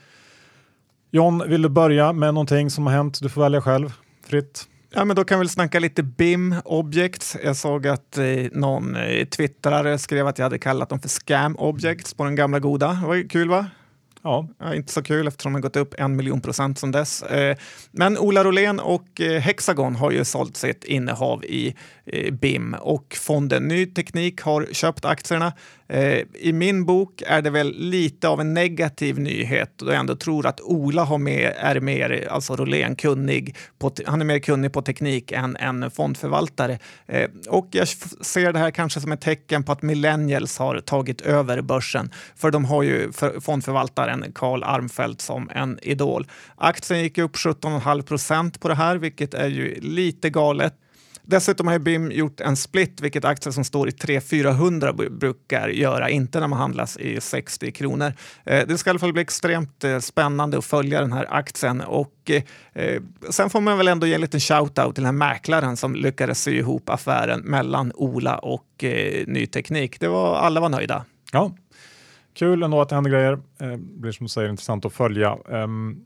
John, 1.11 1.43
vill 1.49 1.63
du 1.63 1.69
börja 1.69 2.13
med 2.13 2.35
någonting 2.35 2.71
som 2.71 2.87
har 2.87 2.95
hänt? 2.95 3.19
Du 3.23 3.29
får 3.29 3.41
välja 3.41 3.61
själv, 3.61 3.93
fritt. 4.27 4.69
Ja, 4.95 5.05
men 5.05 5.17
då 5.17 5.25
kan 5.25 5.41
vi 5.41 5.49
snacka 5.49 5.79
lite 5.79 6.03
BIM 6.03 6.55
Objects. 6.65 7.37
Jag 7.45 7.57
såg 7.57 7.87
att 7.87 8.19
eh, 8.19 8.25
någon 8.53 8.97
eh, 8.97 9.25
twittrare 9.27 9.99
skrev 9.99 10.27
att 10.27 10.39
jag 10.39 10.45
hade 10.45 10.59
kallat 10.59 10.89
dem 10.89 11.01
för 11.01 11.09
Scam 11.09 11.57
Objects 11.57 12.15
på 12.15 12.25
den 12.25 12.35
gamla 12.35 12.59
goda. 12.59 12.89
Det 12.93 13.07
var 13.07 13.29
kul 13.29 13.49
va? 13.49 13.67
Ja. 14.23 14.49
ja. 14.59 14.75
inte 14.75 14.93
så 14.93 15.03
kul 15.03 15.29
eftersom 15.29 15.53
de 15.53 15.63
gått 15.63 15.77
upp 15.77 15.95
en 15.99 16.17
miljon 16.17 16.41
procent 16.41 16.79
sedan 16.79 16.91
dess. 16.91 17.23
Eh, 17.23 17.57
men 17.91 18.19
Ola 18.19 18.45
Rolén 18.45 18.81
och 18.81 19.21
eh, 19.21 19.41
Hexagon 19.41 19.97
har 19.97 20.11
ju 20.11 20.25
sålt 20.25 20.57
sitt 20.57 20.85
innehav 20.85 21.45
i 21.45 21.75
eh, 22.07 22.35
BIM 22.35 22.77
och 22.81 23.17
fonden 23.21 23.69
Ny 23.69 23.87
Teknik 23.87 24.41
har 24.41 24.69
köpt 24.73 25.05
aktierna. 25.05 25.53
Eh, 25.91 26.23
I 26.35 26.53
min 26.53 26.85
bok 26.85 27.23
är 27.27 27.43
det 27.43 27.51
väl 27.51 27.75
lite 27.79 28.29
av 28.29 28.41
en 28.41 28.55
negativ 28.55 29.19
nyhet 29.19 29.73
då 29.77 29.87
jag 29.87 30.01
ändå 30.01 30.17
tror 30.17 30.47
att 30.47 30.61
Ola 30.61 31.05
har 31.05 31.19
med, 31.19 31.55
är 31.57 31.81
mer, 31.81 32.29
alltså 32.31 32.57
Rolén, 32.57 32.97
kunnig 32.97 33.57
på, 33.79 33.93
han 34.07 34.21
är 34.21 34.25
mer 34.25 34.39
kunnig 34.39 34.73
på 34.73 34.83
teknik 34.83 35.33
än 35.33 35.57
en 35.57 35.91
fondförvaltare. 35.91 36.79
Eh, 37.07 37.31
och 37.49 37.69
jag 37.71 37.89
ser 37.89 38.53
det 38.53 38.59
här 38.59 38.71
kanske 38.71 39.01
som 39.01 39.13
ett 39.13 39.21
tecken 39.21 39.63
på 39.63 39.73
att 39.73 39.83
millennials 39.83 40.59
har 40.59 40.81
tagit 40.81 41.21
över 41.21 41.61
börsen, 41.63 42.11
för 42.37 42.51
de 42.51 42.65
har 42.65 42.83
ju 42.83 43.13
fondförvaltaren 43.41 44.25
Carl 44.35 44.63
Armfelt 44.63 45.21
som 45.21 45.51
en 45.55 45.79
idol. 45.83 46.27
Aktien 46.57 47.03
gick 47.03 47.19
upp 47.19 47.37
17,5 47.37 48.03
procent 48.03 48.61
på 48.61 48.69
det 48.69 48.75
här, 48.75 48.97
vilket 48.97 49.35
är 49.35 49.49
ju 49.49 49.81
lite 49.81 50.31
galet. 50.31 50.75
Dessutom 51.31 51.67
har 51.67 51.79
BIM 51.79 52.11
gjort 52.13 52.41
en 52.41 52.57
split, 52.57 53.01
vilket 53.01 53.25
aktier 53.25 53.53
som 53.53 53.65
står 53.65 53.89
i 53.89 53.91
300-400 53.91 55.11
brukar 55.11 55.69
göra, 55.69 56.11
inte 56.11 56.41
när 56.41 56.49
man 56.49 56.59
handlas 56.59 56.97
i 56.97 57.21
60 57.21 57.73
kronor. 57.73 58.13
Eh, 58.45 58.67
det 58.67 58.79
ska 58.79 58.89
i 58.89 58.93
alla 58.93 58.99
fall 58.99 59.13
bli 59.13 59.23
extremt 59.23 59.85
eh, 59.85 59.99
spännande 59.99 60.59
att 60.59 60.65
följa 60.65 61.01
den 61.01 61.13
här 61.13 61.27
aktien 61.31 61.81
och 61.81 62.31
eh, 62.75 63.03
sen 63.31 63.51
får 63.51 63.61
man 63.61 63.79
väl 63.79 63.89
ändå 63.89 64.07
ge 64.07 64.15
en 64.15 64.21
liten 64.21 64.41
shout-out 64.41 64.95
till 64.95 65.05
den 65.05 65.05
här 65.05 65.29
mäklaren 65.29 65.77
som 65.77 65.95
lyckades 65.95 66.43
sy 66.43 66.59
ihop 66.59 66.89
affären 66.89 67.41
mellan 67.41 67.93
Ola 67.95 68.39
och 68.39 68.85
eh, 68.85 69.27
Ny 69.27 69.47
Teknik. 69.47 70.01
Det 70.01 70.09
var, 70.09 70.37
alla 70.37 70.61
var 70.61 70.69
nöjda. 70.69 71.05
Ja, 71.33 71.53
kul 72.35 72.63
ändå 72.63 72.81
att 72.81 72.89
det 72.89 72.95
händer 72.95 73.11
grejer. 73.11 73.39
Det 73.59 73.77
blir 73.79 74.13
som 74.13 74.25
du 74.25 74.29
säger 74.29 74.49
intressant 74.49 74.85
att 74.85 74.93
följa. 74.93 75.39
Ehm, 75.51 76.05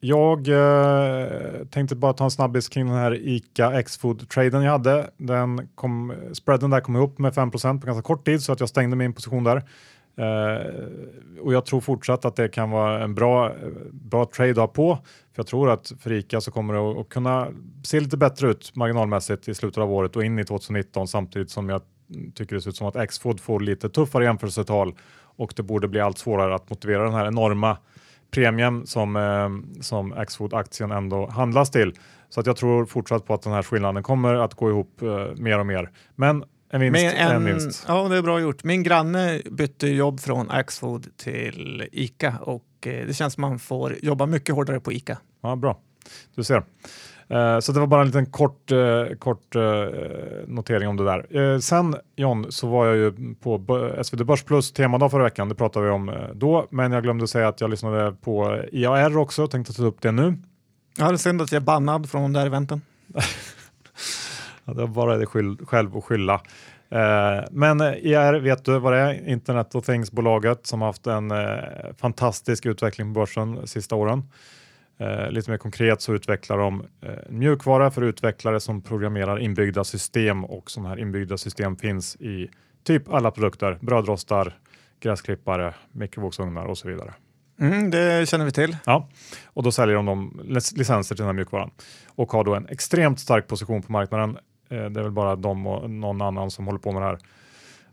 jag 0.00 0.48
eh, 0.48 1.66
tänkte 1.70 1.96
bara 1.96 2.12
ta 2.12 2.24
en 2.24 2.30
snabbis 2.30 2.68
kring 2.68 2.86
den 2.86 2.96
här 2.96 3.14
ICA 3.14 3.72
X-food-traden 3.72 4.62
jag 4.62 4.72
hade. 4.72 5.10
Den 5.16 5.68
kom, 5.74 6.14
spreaden 6.32 6.70
där 6.70 6.80
kom 6.80 6.96
ihop 6.96 7.18
med 7.18 7.32
5% 7.32 7.80
på 7.80 7.86
ganska 7.86 8.02
kort 8.02 8.24
tid 8.24 8.42
så 8.42 8.52
att 8.52 8.60
jag 8.60 8.68
stängde 8.68 8.96
min 8.96 9.12
position 9.12 9.44
där. 9.44 9.56
Eh, 10.16 11.42
och 11.42 11.52
jag 11.52 11.66
tror 11.66 11.80
fortsatt 11.80 12.24
att 12.24 12.36
det 12.36 12.48
kan 12.48 12.70
vara 12.70 13.04
en 13.04 13.14
bra, 13.14 13.52
bra 13.92 14.24
trade 14.24 14.50
att 14.50 14.56
ha 14.56 14.66
på. 14.66 14.96
För 15.04 15.40
jag 15.40 15.46
tror 15.46 15.70
att 15.70 15.92
för 16.00 16.12
ICA 16.12 16.40
så 16.40 16.50
kommer 16.50 16.74
det 16.74 17.00
att 17.00 17.08
kunna 17.08 17.48
se 17.84 18.00
lite 18.00 18.16
bättre 18.16 18.50
ut 18.50 18.76
marginalmässigt 18.76 19.48
i 19.48 19.54
slutet 19.54 19.78
av 19.78 19.92
året 19.92 20.16
och 20.16 20.24
in 20.24 20.38
i 20.38 20.44
2019 20.44 21.08
samtidigt 21.08 21.50
som 21.50 21.68
jag 21.68 21.82
tycker 22.34 22.54
det 22.54 22.62
ser 22.62 22.70
ut 22.70 22.76
som 22.76 22.86
att 22.86 22.96
X-food 22.96 23.40
får 23.40 23.60
lite 23.60 23.88
tuffare 23.88 24.24
jämförelsetal 24.24 24.94
och 25.20 25.52
det 25.56 25.62
borde 25.62 25.88
bli 25.88 26.00
allt 26.00 26.18
svårare 26.18 26.54
att 26.54 26.70
motivera 26.70 27.04
den 27.04 27.14
här 27.14 27.26
enorma 27.26 27.76
premien 28.30 28.86
som, 28.86 29.16
eh, 29.16 29.80
som 29.82 30.12
Axfood-aktien 30.12 30.90
ändå 30.90 31.30
handlas 31.30 31.70
till. 31.70 31.94
Så 32.28 32.40
att 32.40 32.46
jag 32.46 32.56
tror 32.56 32.86
fortsatt 32.86 33.26
på 33.26 33.34
att 33.34 33.42
den 33.42 33.52
här 33.52 33.62
skillnaden 33.62 34.02
kommer 34.02 34.34
att 34.34 34.54
gå 34.54 34.70
ihop 34.70 35.02
eh, 35.02 35.08
mer 35.36 35.58
och 35.58 35.66
mer. 35.66 35.90
Men 36.14 36.44
en 36.70 36.80
vinst 36.80 37.14
en, 37.16 37.36
en 37.36 37.44
vinst. 37.44 37.84
Ja, 37.88 38.08
det 38.08 38.16
är 38.16 38.22
bra 38.22 38.40
gjort. 38.40 38.64
Min 38.64 38.82
granne 38.82 39.42
bytte 39.50 39.88
jobb 39.88 40.20
från 40.20 40.50
Axfood 40.50 41.16
till 41.16 41.88
ICA 41.92 42.34
och 42.40 42.64
eh, 42.86 43.06
det 43.06 43.14
känns 43.14 43.34
som 43.34 43.40
man 43.40 43.58
får 43.58 43.96
jobba 44.02 44.26
mycket 44.26 44.54
hårdare 44.54 44.80
på 44.80 44.92
ICA. 44.92 45.18
Ja, 45.42 45.56
bra. 45.56 45.78
Du 46.34 46.44
ser. 46.44 46.62
Eh, 47.30 47.58
så 47.58 47.72
det 47.72 47.80
var 47.80 47.86
bara 47.86 48.00
en 48.00 48.06
liten 48.06 48.26
kort, 48.26 48.72
eh, 48.72 49.16
kort 49.18 49.56
eh, 49.56 49.62
notering 50.46 50.88
om 50.88 50.96
det 50.96 51.04
där. 51.04 51.60
sen 51.60 51.96
John, 52.16 52.46
så 52.48 52.66
var 52.66 52.86
jag 52.86 52.96
ju 52.96 53.34
på 53.34 53.94
SvD 54.02 54.24
Börs 54.24 54.42
Plus 54.42 54.72
temadag 54.72 55.10
förra 55.10 55.22
veckan. 55.22 55.48
Det 55.48 55.54
pratade 55.54 55.86
vi 55.86 55.92
om 55.92 56.12
då, 56.34 56.66
men 56.70 56.92
jag 56.92 57.02
glömde 57.02 57.28
säga 57.28 57.48
att 57.48 57.60
jag 57.60 57.70
lyssnade 57.70 58.12
på 58.12 58.62
IAR 58.72 59.16
också. 59.16 59.46
Tänkte 59.46 59.72
ta 59.72 59.82
upp 59.82 60.00
det 60.00 60.12
nu. 60.12 60.36
Ja, 60.98 61.08
det 61.08 61.14
är 61.14 61.16
synd 61.16 61.42
att 61.42 61.52
jag 61.52 61.60
är 61.60 61.64
bannad 61.64 62.10
från 62.10 62.22
de 62.22 62.32
där 62.32 62.46
eventen. 62.46 62.80
ja, 64.64 64.72
det 64.72 64.80
var 64.80 64.86
bara 64.86 65.16
det 65.16 65.26
själv 65.66 65.96
att 65.96 66.04
skylla. 66.04 66.40
Men 67.50 67.80
IAR 67.80 68.34
vet 68.34 68.64
du 68.64 68.78
vad 68.78 68.92
det 68.92 68.98
är? 68.98 69.28
Internet 69.28 69.74
of 69.74 69.84
Things-bolaget 69.84 70.66
som 70.66 70.82
haft 70.82 71.06
en 71.06 71.32
fantastisk 71.96 72.66
utveckling 72.66 73.14
på 73.14 73.20
börsen 73.20 73.54
de 73.54 73.66
sista 73.66 73.94
åren. 73.96 74.22
Eh, 74.98 75.30
lite 75.30 75.50
mer 75.50 75.58
konkret 75.58 76.00
så 76.00 76.14
utvecklar 76.14 76.58
de 76.58 76.86
eh, 77.02 77.10
mjukvara 77.28 77.90
för 77.90 78.02
utvecklare 78.02 78.60
som 78.60 78.82
programmerar 78.82 79.38
inbyggda 79.38 79.84
system 79.84 80.44
och 80.44 80.70
sådana 80.70 80.88
här 80.88 80.98
inbyggda 80.98 81.38
system 81.38 81.76
finns 81.76 82.16
i 82.16 82.50
typ 82.84 83.12
alla 83.12 83.30
produkter. 83.30 83.78
Brödrostar, 83.80 84.52
gräsklippare, 85.00 85.74
mikrovågsugnar 85.92 86.64
och 86.64 86.78
så 86.78 86.88
vidare. 86.88 87.14
Mm, 87.60 87.90
det 87.90 88.28
känner 88.28 88.44
vi 88.44 88.50
till. 88.50 88.76
Ja, 88.86 89.08
och 89.44 89.62
då 89.62 89.72
säljer 89.72 89.96
de, 89.96 90.06
de 90.06 90.32
licenser 90.76 91.14
till 91.14 91.22
den 91.22 91.26
här 91.26 91.32
mjukvaran 91.32 91.70
och 92.06 92.32
har 92.32 92.44
då 92.44 92.54
en 92.54 92.68
extremt 92.68 93.20
stark 93.20 93.46
position 93.46 93.82
på 93.82 93.92
marknaden. 93.92 94.38
Eh, 94.68 94.84
det 94.84 95.00
är 95.00 95.02
väl 95.02 95.12
bara 95.12 95.36
de 95.36 95.66
och 95.66 95.90
någon 95.90 96.22
annan 96.22 96.50
som 96.50 96.66
håller 96.66 96.78
på 96.78 96.92
med 96.92 97.02
det 97.02 97.06
här. 97.06 97.18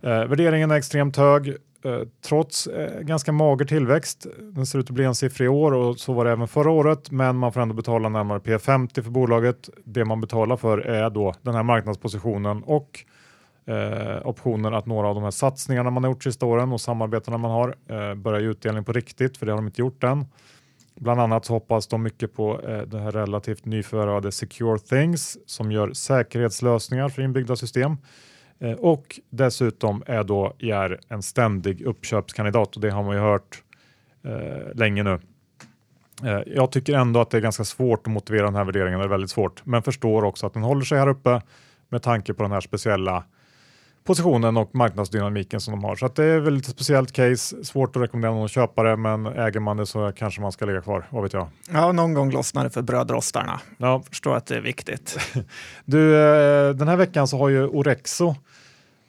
Eh, 0.02 0.28
värderingen 0.28 0.72
är 0.72 0.76
extremt 0.76 1.18
hög 1.18 1.56
Eh, 1.86 2.02
trots 2.22 2.68
eh, 2.68 3.02
ganska 3.02 3.32
mager 3.32 3.66
tillväxt. 3.66 4.28
Den 4.40 4.66
ser 4.66 4.80
ut 4.80 4.86
att 4.86 4.96
bli 4.96 5.04
en 5.04 5.16
siffra 5.16 5.46
i 5.46 5.48
år 5.48 5.74
och 5.74 6.00
så 6.00 6.14
var 6.14 6.26
det 6.26 6.32
även 6.32 6.48
förra 6.48 6.72
året, 6.72 7.12
men 7.12 7.36
man 7.36 7.54
får 7.54 7.62
ändå 7.62 7.76
betala 7.76 8.10
närmare 8.10 8.40
P50 8.40 9.02
för 9.02 9.12
bolaget. 9.12 9.70
Det 9.84 10.06
man 10.06 10.22
betalar 10.22 10.58
för 10.58 10.78
är 10.78 11.10
då 11.10 11.34
den 11.42 11.56
här 11.56 11.64
marknadspositionen 11.64 12.64
och 12.64 13.06
eh, 13.66 14.28
optionen 14.28 14.74
att 14.74 14.86
några 14.86 15.08
av 15.08 15.16
de 15.16 15.24
här 15.24 15.32
satsningarna 15.32 15.90
man 15.90 16.04
har 16.04 16.12
gjort 16.12 16.24
sista 16.24 16.46
åren 16.46 16.74
och 16.74 16.82
samarbetena 16.82 17.38
man 17.38 17.52
har 17.52 17.76
eh, 17.90 18.16
börjar 18.16 18.40
ge 18.40 18.48
utdelning 18.48 18.84
på 18.84 18.94
riktigt, 18.94 19.38
för 19.38 19.46
det 19.46 19.52
har 19.52 19.58
de 19.58 19.66
inte 19.66 19.82
gjort 19.82 20.04
än. 20.04 20.26
Bland 20.96 21.22
annat 21.22 21.46
så 21.46 21.54
hoppas 21.54 21.88
de 21.88 22.04
mycket 22.04 22.34
på 22.34 22.62
eh, 22.62 22.82
det 22.82 23.00
här 23.00 23.12
relativt 23.12 23.66
nyförvärvade 23.66 24.32
Secure 24.32 24.80
Things 24.80 25.38
som 25.46 25.72
gör 25.72 25.94
säkerhetslösningar 25.94 27.10
för 27.10 27.22
inbyggda 27.22 27.56
system. 27.56 27.98
Eh, 28.60 28.72
och 28.72 29.20
dessutom 29.30 30.04
är 30.06 30.24
då 30.24 30.54
IR 30.60 31.00
en 31.10 31.22
ständig 31.22 31.82
uppköpskandidat 31.82 32.76
och 32.76 32.82
det 32.82 32.90
har 32.90 33.04
man 33.04 33.16
ju 33.16 33.22
hört 33.22 33.64
eh, 34.24 34.74
länge 34.76 35.04
nu. 35.04 35.20
Eh, 36.24 36.42
jag 36.46 36.72
tycker 36.72 36.94
ändå 36.94 37.20
att 37.20 37.30
det 37.30 37.38
är 37.38 37.42
ganska 37.42 37.64
svårt 37.64 38.08
att 38.08 38.14
motivera 38.14 38.46
den 38.46 38.56
här 38.56 38.64
värderingen, 38.64 39.00
det 39.00 39.06
är 39.06 39.10
väldigt 39.10 39.30
svårt, 39.30 39.66
men 39.66 39.84
förstår 39.84 40.24
också 40.24 40.48
att 40.48 40.54
den 40.54 40.64
håller 40.64 40.86
sig 40.86 41.00
här 41.00 41.08
uppe 41.08 41.42
med 41.90 42.02
tanke 42.02 42.34
på 42.34 42.44
den 42.44 42.52
här 42.52 42.62
speciella 42.62 43.24
positionen 44.06 44.58
och 44.58 44.76
marknadsdynamiken 44.76 45.62
som 45.62 45.72
de 45.72 45.84
har. 45.84 45.96
Så 45.96 46.08
det 46.08 46.24
är 46.24 46.40
väl 46.40 46.54
lite 46.54 46.70
speciellt 46.70 47.12
case, 47.12 47.64
svårt 47.64 47.96
att 47.96 48.02
rekommendera 48.02 48.32
någon 48.32 48.46
att 48.46 48.52
köpa 48.52 48.84
det, 48.84 48.98
men 48.98 49.26
äger 49.26 49.60
man 49.60 49.78
det 49.78 49.86
så 49.86 50.12
kanske 50.12 50.42
man 50.42 50.52
ska 50.52 50.66
ligga 50.66 50.82
kvar, 50.82 51.08
vad 51.10 51.24
vet 51.24 51.34
jag. 51.34 51.48
Ja, 51.72 51.92
någon 51.92 52.14
gång 52.14 52.32
lossnar 52.32 52.64
det 52.64 52.70
för 52.70 52.82
brödrostarna. 52.82 53.60
Ja. 53.78 54.04
Förstår 54.10 54.36
att 54.36 54.46
det 54.46 54.56
är 54.56 54.62
viktigt. 54.62 55.18
du, 55.86 56.16
eh, 56.16 56.70
den 56.70 56.88
här 56.88 56.96
veckan 56.96 57.28
så 57.28 57.38
har 57.38 57.50
ju 57.50 57.68
Orexo 57.68 58.36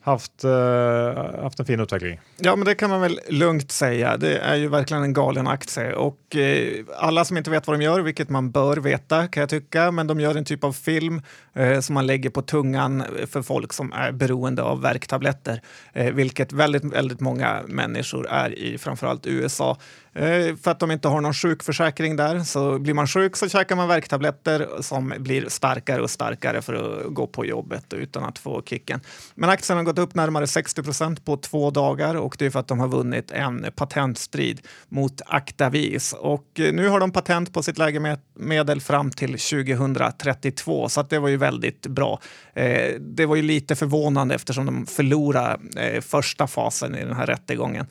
haft, 0.07 0.45
eh, 0.45 1.43
haft 1.43 1.61
en 1.61 1.67
fin 1.67 1.81
utveckling. 1.81 2.21
Ja, 2.39 2.57
men 2.57 2.67
det 2.67 2.75
kan 2.75 2.91
man 2.91 3.01
väl 3.01 3.21
lugnt 3.29 3.73
säga. 3.73 4.17
Det 4.17 4.39
är 4.39 4.55
ju 4.55 4.69
verkligen 4.69 5.03
en 5.03 5.13
galen 5.13 5.47
aktie 5.47 5.93
och 5.93 6.37
eh, 6.37 6.85
alla 6.97 7.25
som 7.25 7.37
inte 7.37 7.51
vet 7.51 7.67
vad 7.67 7.79
de 7.79 7.85
gör, 7.85 8.01
vilket 8.01 8.29
man 8.29 8.51
bör 8.51 8.77
veta 8.77 9.29
kan 9.29 9.41
jag 9.41 9.51
tycka, 9.51 9.91
men 9.91 10.07
de 10.07 10.21
gör 10.21 10.35
en 10.35 10.45
typ 10.45 10.65
av 10.65 10.73
film 10.73 11.23
eh, 11.55 11.81
som 11.81 11.95
man 11.95 12.07
lägger 12.07 12.31
på 12.31 12.43
tungan 12.43 13.05
för 13.27 13.43
folk 13.43 13.73
som 13.73 13.93
är 13.93 14.13
beroende 14.13 14.63
av 14.63 14.83
värktabletter, 14.83 15.61
eh, 15.93 16.13
vilket 16.15 16.53
väldigt, 16.53 16.85
väldigt 16.85 17.21
många 17.21 17.63
människor 17.67 18.29
är 18.29 18.59
i 18.59 18.79
framförallt 18.79 19.27
USA. 19.27 19.79
Eh, 20.17 20.57
för 20.57 20.71
att 20.71 20.81
de 20.81 20.91
inte 20.91 21.09
har 21.09 21.21
någon 21.21 21.35
sjukförsäkring 21.35 22.17
där. 22.17 22.41
Så 22.41 22.79
blir 22.79 22.95
man 22.95 23.07
sjuk 23.07 23.37
så 23.37 23.49
käkar 23.49 23.77
man 23.77 23.89
värktabletter 23.89 24.69
som 24.81 25.15
blir 25.19 25.49
starkare 25.49 26.03
och 26.03 26.11
starkare 26.11 26.63
för 26.63 26.75
att 26.75 27.15
gå 27.15 27.27
på 27.27 27.47
jobbet 27.47 27.93
utan 27.93 28.25
att 28.25 28.39
få 28.39 28.63
kicken. 28.63 29.01
Men 29.35 29.51
aktien 29.51 29.77
har 29.77 29.85
gått 29.85 29.96
upp 30.03 30.15
närmare 30.15 30.47
60 30.47 30.83
procent 30.83 31.25
på 31.25 31.37
två 31.37 31.71
dagar 31.71 32.15
och 32.15 32.37
det 32.39 32.47
är 32.47 32.51
för 32.51 32.61
att 32.61 32.69
de 32.69 32.81
har 32.81 32.89
vunnit 32.89 33.31
en 33.31 33.67
patentstrid 33.77 34.61
mot 34.89 35.21
Actavis. 35.27 36.13
Och 36.13 36.61
eh, 36.61 36.73
nu 36.73 36.89
har 36.89 37.01
de 37.01 37.13
patent 37.13 37.53
på 37.53 37.63
sitt 37.63 37.79
läkemedel 37.79 38.81
fram 38.81 39.11
till 39.11 39.39
2032 39.39 40.89
så 40.89 41.01
att 41.01 41.11
det 41.11 41.19
var 41.19 41.29
ju 41.29 41.37
väldigt 41.37 41.87
bra. 41.87 42.21
Eh, 42.55 42.95
det 43.01 43.27
var 43.27 43.37
ju 43.37 43.43
lite 43.43 43.77
förvånande 43.77 44.35
eftersom 44.35 44.67
de 44.67 44.87
förlorade 44.87 45.59
eh, 45.77 46.01
första 46.01 46.47
fasen 46.47 46.95
i 46.95 47.05
den 47.05 47.17
här 47.17 47.27
rättegången 47.27 47.87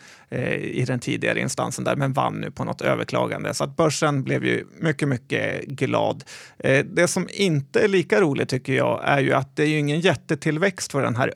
i 0.62 0.86
den 0.86 1.00
tidigare 1.00 1.40
instansen 1.40 1.84
där. 1.84 1.96
Men 1.96 2.14
vann 2.14 2.34
nu 2.34 2.52
på 2.52 2.64
något 2.64 2.82
överklagande. 2.82 3.54
Så 3.54 3.64
att 3.64 3.76
börsen 3.76 4.24
blev 4.24 4.46
ju 4.46 4.66
mycket, 4.80 5.08
mycket 5.08 5.66
glad. 5.66 6.24
Det 6.86 7.08
som 7.08 7.28
inte 7.34 7.80
är 7.80 7.88
lika 7.88 8.22
roligt 8.22 8.50
tycker 8.50 8.74
jag 8.74 9.02
är 9.04 9.20
ju 9.20 9.34
att 9.34 9.56
det 9.56 9.64
är 9.64 9.68
ju 9.68 9.80
ingen 9.80 10.00
jättetillväxt 10.00 10.92
för 10.92 11.02
den 11.02 11.16
här 11.16 11.34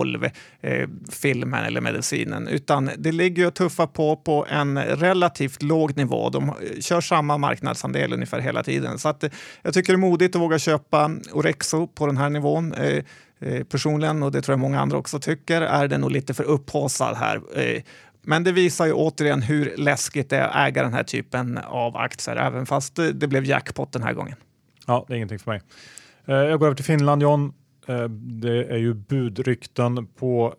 Subsolv-filmen 0.00 1.60
eh, 1.60 1.66
eller 1.66 1.80
medicinen, 1.80 2.48
utan 2.48 2.90
det 2.98 3.12
ligger 3.12 3.46
och 3.46 3.54
tuffar 3.54 3.86
på 3.86 4.16
på 4.16 4.46
en 4.48 4.78
relativt 4.78 5.62
låg 5.62 5.96
nivå. 5.96 6.30
De 6.30 6.48
eh, 6.48 6.54
kör 6.80 7.00
samma 7.00 7.38
marknadsandel 7.38 8.12
ungefär 8.12 8.40
hela 8.40 8.62
tiden. 8.62 8.98
Så 8.98 9.08
att 9.08 9.24
eh, 9.24 9.30
jag 9.62 9.74
tycker 9.74 9.92
det 9.92 9.96
är 9.96 10.10
modigt 10.10 10.36
att 10.36 10.42
våga 10.42 10.58
köpa 10.58 11.10
Orexo 11.32 11.86
på 11.86 12.06
den 12.06 12.16
här 12.16 12.30
nivån. 12.30 12.74
Personligen, 13.68 14.22
och 14.22 14.32
det 14.32 14.42
tror 14.42 14.52
jag 14.52 14.60
många 14.60 14.80
andra 14.80 14.98
också 14.98 15.18
tycker, 15.18 15.62
är 15.62 15.88
det 15.88 15.98
nog 15.98 16.10
lite 16.10 16.34
för 16.34 16.44
upphaussad 16.44 17.16
här. 17.16 17.40
Men 18.22 18.44
det 18.44 18.52
visar 18.52 18.86
ju 18.86 18.92
återigen 18.92 19.42
hur 19.42 19.76
läskigt 19.76 20.30
det 20.30 20.36
är 20.36 20.48
att 20.48 20.68
äga 20.68 20.82
den 20.82 20.92
här 20.92 21.02
typen 21.02 21.58
av 21.58 21.96
aktier, 21.96 22.36
även 22.36 22.66
fast 22.66 22.96
det 22.96 23.28
blev 23.28 23.44
jackpot 23.44 23.92
den 23.92 24.02
här 24.02 24.12
gången. 24.12 24.36
Ja, 24.86 25.04
det 25.08 25.14
är 25.14 25.16
ingenting 25.16 25.38
för 25.38 25.50
mig. 25.50 25.60
Jag 26.24 26.58
går 26.58 26.66
över 26.66 26.76
till 26.76 26.84
Finland, 26.84 27.22
John. 27.22 27.52
Eh, 27.86 28.04
det 28.08 28.64
är 28.64 28.76
ju 28.76 28.94
budrykten 28.94 30.06
på 30.06 30.54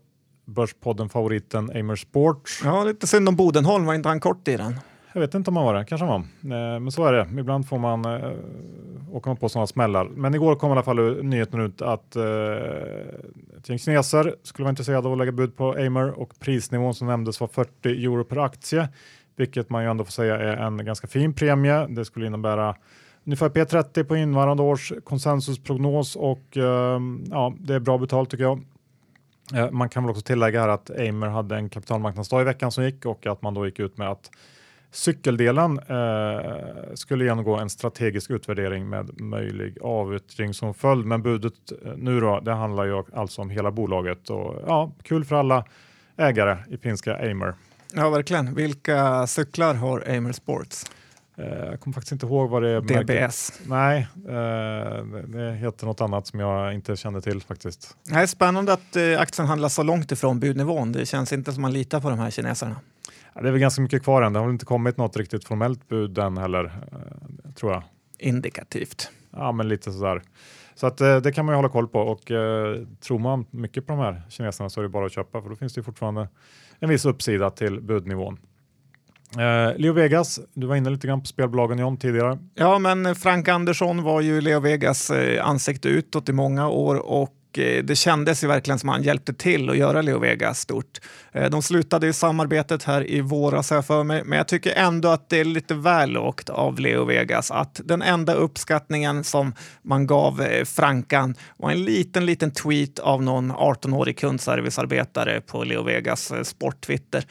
Börspodden-favoriten 0.45 1.71
Amer 1.79 1.95
Sport. 1.95 2.59
Ja, 2.63 2.83
lite 2.83 3.07
synd 3.07 3.29
om 3.29 3.35
Bodenholm, 3.35 3.85
var 3.85 3.93
inte 3.93 4.09
han 4.09 4.19
kort 4.19 4.47
i 4.47 4.57
den? 4.57 4.75
Jag 5.13 5.21
vet 5.21 5.33
inte 5.33 5.49
om 5.49 5.55
han 5.55 5.65
var 5.65 5.73
det, 5.73 5.85
kanske 5.85 6.05
han 6.05 6.27
var. 6.41 6.57
Eh, 6.57 6.79
men 6.79 6.91
så 6.91 7.05
är 7.05 7.13
det. 7.13 7.39
Ibland 7.39 7.67
får 7.67 7.79
man 7.79 8.05
eh, 8.05 8.31
åka 9.11 9.35
på 9.35 9.49
sådana 9.49 9.67
smällar. 9.67 10.05
Men 10.05 10.35
igår 10.35 10.55
kom 10.55 10.69
i 10.69 10.71
alla 10.71 10.83
fall 10.83 11.23
nyheten 11.23 11.61
ut 11.61 11.81
att 11.81 12.15
eh, 12.15 12.23
ett 13.57 13.69
gäng 13.69 13.79
kineser 13.79 14.35
skulle 14.43 14.63
vara 14.63 14.69
intresserade 14.69 15.07
av 15.07 15.11
att 15.13 15.17
lägga 15.17 15.31
bud 15.31 15.57
på 15.57 15.71
Amer 15.71 16.19
och 16.19 16.39
prisnivån 16.39 16.95
som 16.95 17.07
nämndes 17.07 17.39
var 17.39 17.47
40 17.47 17.89
euro 17.89 18.23
per 18.23 18.37
aktie, 18.37 18.89
vilket 19.35 19.69
man 19.69 19.83
ju 19.83 19.89
ändå 19.89 20.03
får 20.03 20.11
säga 20.11 20.37
är 20.37 20.57
en 20.57 20.85
ganska 20.85 21.07
fin 21.07 21.33
premie. 21.33 21.87
Det 21.87 22.05
skulle 22.05 22.27
innebära 22.27 22.75
ungefär 23.25 23.49
P30 23.49 24.03
på 24.03 24.15
innevarande 24.15 24.63
års 24.63 24.93
konsensusprognos 25.03 26.15
och 26.15 26.57
ehm, 26.57 27.23
ja, 27.29 27.53
det 27.59 27.73
är 27.73 27.79
bra 27.79 27.97
betalt 27.97 28.29
tycker 28.29 28.43
jag. 28.43 28.61
Eh, 29.53 29.71
man 29.71 29.89
kan 29.89 30.03
väl 30.03 30.09
också 30.09 30.21
tillägga 30.21 30.61
här 30.61 30.69
att 30.69 30.89
Amer 30.89 31.27
hade 31.27 31.55
en 31.55 31.69
kapitalmarknadsdag 31.69 32.41
i 32.41 32.43
veckan 32.43 32.71
som 32.71 32.83
gick 32.83 33.05
och 33.05 33.25
att 33.25 33.41
man 33.41 33.53
då 33.53 33.65
gick 33.65 33.79
ut 33.79 33.97
med 33.97 34.09
att 34.09 34.29
Cykeldelen 34.93 35.79
eh, 35.79 36.93
skulle 36.93 37.25
genomgå 37.25 37.55
en 37.55 37.69
strategisk 37.69 38.31
utvärdering 38.31 38.89
med 38.89 39.21
möjlig 39.21 39.77
avyttring 39.81 40.53
som 40.53 40.73
följd. 40.73 41.05
Men 41.05 41.21
budet 41.21 41.53
eh, 41.85 41.93
nu 41.97 42.19
då, 42.19 42.39
det 42.39 42.53
handlar 42.53 42.85
ju 42.85 43.03
alltså 43.13 43.41
om 43.41 43.49
hela 43.49 43.71
bolaget 43.71 44.29
och 44.29 44.61
ja, 44.67 44.91
kul 45.03 45.25
för 45.25 45.35
alla 45.35 45.65
ägare 46.17 46.57
i 46.69 46.77
finska 46.77 47.31
Amer. 47.31 47.53
Ja, 47.93 48.09
verkligen. 48.09 48.53
Vilka 48.53 49.27
cyklar 49.27 49.73
har 49.73 50.17
Amer 50.17 50.31
Sports? 50.31 50.85
Eh, 51.41 51.65
jag 51.65 51.79
kommer 51.79 51.93
faktiskt 51.93 52.11
inte 52.11 52.25
ihåg 52.25 52.49
vad 52.49 52.63
det 52.63 52.69
är. 52.69 52.81
DBS? 52.81 53.61
Nej, 53.65 54.07
eh, 54.27 55.05
det 55.27 55.53
heter 55.53 55.85
något 55.85 56.01
annat 56.01 56.27
som 56.27 56.39
jag 56.39 56.73
inte 56.73 56.95
känner 56.95 57.21
till 57.21 57.41
faktiskt. 57.41 57.97
Det 58.03 58.15
är 58.15 58.25
spännande 58.25 58.73
att 58.73 58.95
eh, 58.95 59.19
aktien 59.19 59.47
handlas 59.47 59.73
så 59.73 59.83
långt 59.83 60.11
ifrån 60.11 60.39
budnivån. 60.39 60.91
Det 60.91 61.05
känns 61.05 61.33
inte 61.33 61.53
som 61.53 61.61
man 61.61 61.73
litar 61.73 61.99
på 61.99 62.09
de 62.09 62.19
här 62.19 62.29
kineserna. 62.29 62.75
Ja, 63.33 63.41
det 63.41 63.47
är 63.47 63.51
väl 63.51 63.61
ganska 63.61 63.81
mycket 63.81 64.03
kvar 64.03 64.21
än. 64.21 64.33
Det 64.33 64.39
har 64.39 64.45
väl 64.45 64.53
inte 64.53 64.65
kommit 64.65 64.97
något 64.97 65.17
riktigt 65.17 65.45
formellt 65.45 65.87
bud 65.87 66.17
än 66.17 66.37
heller, 66.37 66.71
tror 67.55 67.71
jag. 67.71 67.83
Indikativt. 68.19 69.11
Ja, 69.31 69.51
men 69.51 69.67
lite 69.67 69.91
sådär. 69.91 70.21
Så 70.75 70.87
att, 70.87 70.97
det 70.97 71.31
kan 71.35 71.45
man 71.45 71.53
ju 71.53 71.55
hålla 71.55 71.69
koll 71.69 71.87
på 71.87 71.99
och 71.99 72.31
eh, 72.31 72.77
tror 72.99 73.19
man 73.19 73.45
mycket 73.51 73.87
på 73.87 73.93
de 73.93 73.99
här 73.99 74.21
kineserna 74.29 74.69
så 74.69 74.79
är 74.79 74.83
det 74.83 74.89
bara 74.89 75.05
att 75.05 75.13
köpa 75.13 75.41
för 75.41 75.49
då 75.49 75.55
finns 75.55 75.73
det 75.73 75.83
fortfarande 75.83 76.29
en 76.79 76.89
viss 76.89 77.05
uppsida 77.05 77.49
till 77.49 77.81
budnivån. 77.81 78.37
Eh, 79.37 79.77
Leo 79.77 79.93
Vegas, 79.93 80.39
du 80.53 80.67
var 80.67 80.75
inne 80.75 80.89
lite 80.89 81.07
grann 81.07 81.21
på 81.21 81.27
spelbolagen 81.27 81.79
John 81.79 81.97
tidigare. 81.97 82.37
Ja, 82.55 82.79
men 82.79 83.15
Frank 83.15 83.47
Andersson 83.47 84.03
var 84.03 84.21
ju 84.21 84.41
Leo 84.41 84.59
Vegas 84.59 85.09
eh, 85.09 85.47
ansikte 85.47 85.89
utåt 85.89 86.29
i 86.29 86.33
många 86.33 86.69
år 86.69 86.95
och 86.95 87.35
eh, 87.57 87.83
det 87.83 87.95
kändes 87.95 88.43
ju 88.43 88.47
verkligen 88.47 88.79
som 88.79 88.89
att 88.89 88.95
han 88.95 89.03
hjälpte 89.03 89.33
till 89.33 89.69
att 89.69 89.77
göra 89.77 90.01
Leo 90.01 90.19
Vegas 90.19 90.59
stort. 90.59 90.99
Eh, 91.33 91.49
de 91.49 91.61
slutade 91.61 92.05
ju 92.05 92.13
samarbetet 92.13 92.83
här 92.83 93.11
i 93.11 93.21
våras 93.21 93.69
har 93.69 93.77
jag 93.77 93.85
för 93.85 94.03
mig, 94.03 94.23
men 94.25 94.37
jag 94.37 94.47
tycker 94.47 94.73
ändå 94.75 95.09
att 95.09 95.29
det 95.29 95.39
är 95.39 95.45
lite 95.45 95.73
väl 95.73 96.09
lågt 96.09 96.49
av 96.49 96.79
Leo 96.79 97.05
Vegas 97.05 97.51
att 97.51 97.81
den 97.83 98.01
enda 98.01 98.33
uppskattningen 98.33 99.23
som 99.23 99.53
man 99.81 100.07
gav 100.07 100.41
eh, 100.41 100.65
Frankan 100.65 101.35
var 101.57 101.71
en 101.71 101.83
liten, 101.83 102.25
liten 102.25 102.51
tweet 102.51 102.99
av 102.99 103.23
någon 103.23 103.51
18-årig 103.51 104.17
kundservicearbetare 104.17 105.41
på 105.41 105.63
Leo 105.63 105.83
Vegas 105.83 106.31
eh, 106.31 106.43
sporttwitter 106.43 107.25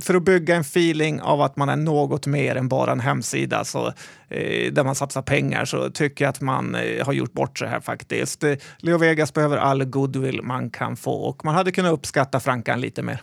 för 0.00 0.14
att 0.14 0.22
bygga 0.22 0.54
en 0.54 0.60
feeling 0.60 1.20
av 1.20 1.42
att 1.42 1.56
man 1.56 1.68
är 1.68 1.76
något 1.76 2.26
mer 2.26 2.56
än 2.56 2.68
bara 2.68 2.92
en 2.92 3.00
hemsida 3.00 3.64
så, 3.64 3.92
där 4.72 4.84
man 4.84 4.94
satsar 4.94 5.22
pengar 5.22 5.64
så 5.64 5.90
tycker 5.90 6.24
jag 6.24 6.30
att 6.30 6.40
man 6.40 6.76
har 7.04 7.12
gjort 7.12 7.32
bort 7.32 7.58
sig 7.58 7.68
här 7.68 7.80
faktiskt. 7.80 8.44
Leo 8.78 8.98
Vegas 8.98 9.34
behöver 9.34 9.56
all 9.56 9.84
goodwill 9.84 10.42
man 10.42 10.70
kan 10.70 10.96
få 10.96 11.12
och 11.12 11.44
man 11.44 11.54
hade 11.54 11.72
kunnat 11.72 11.92
uppskatta 11.92 12.40
Frankan 12.40 12.80
lite 12.80 13.02
mer. 13.02 13.17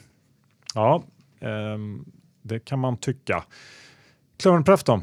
Ja, 0.75 1.03
eh, 1.39 1.77
det 2.41 2.59
kan 2.59 2.79
man 2.79 2.97
tycka. 2.97 3.43
Klövenpref 4.37 4.83
då? 4.83 5.01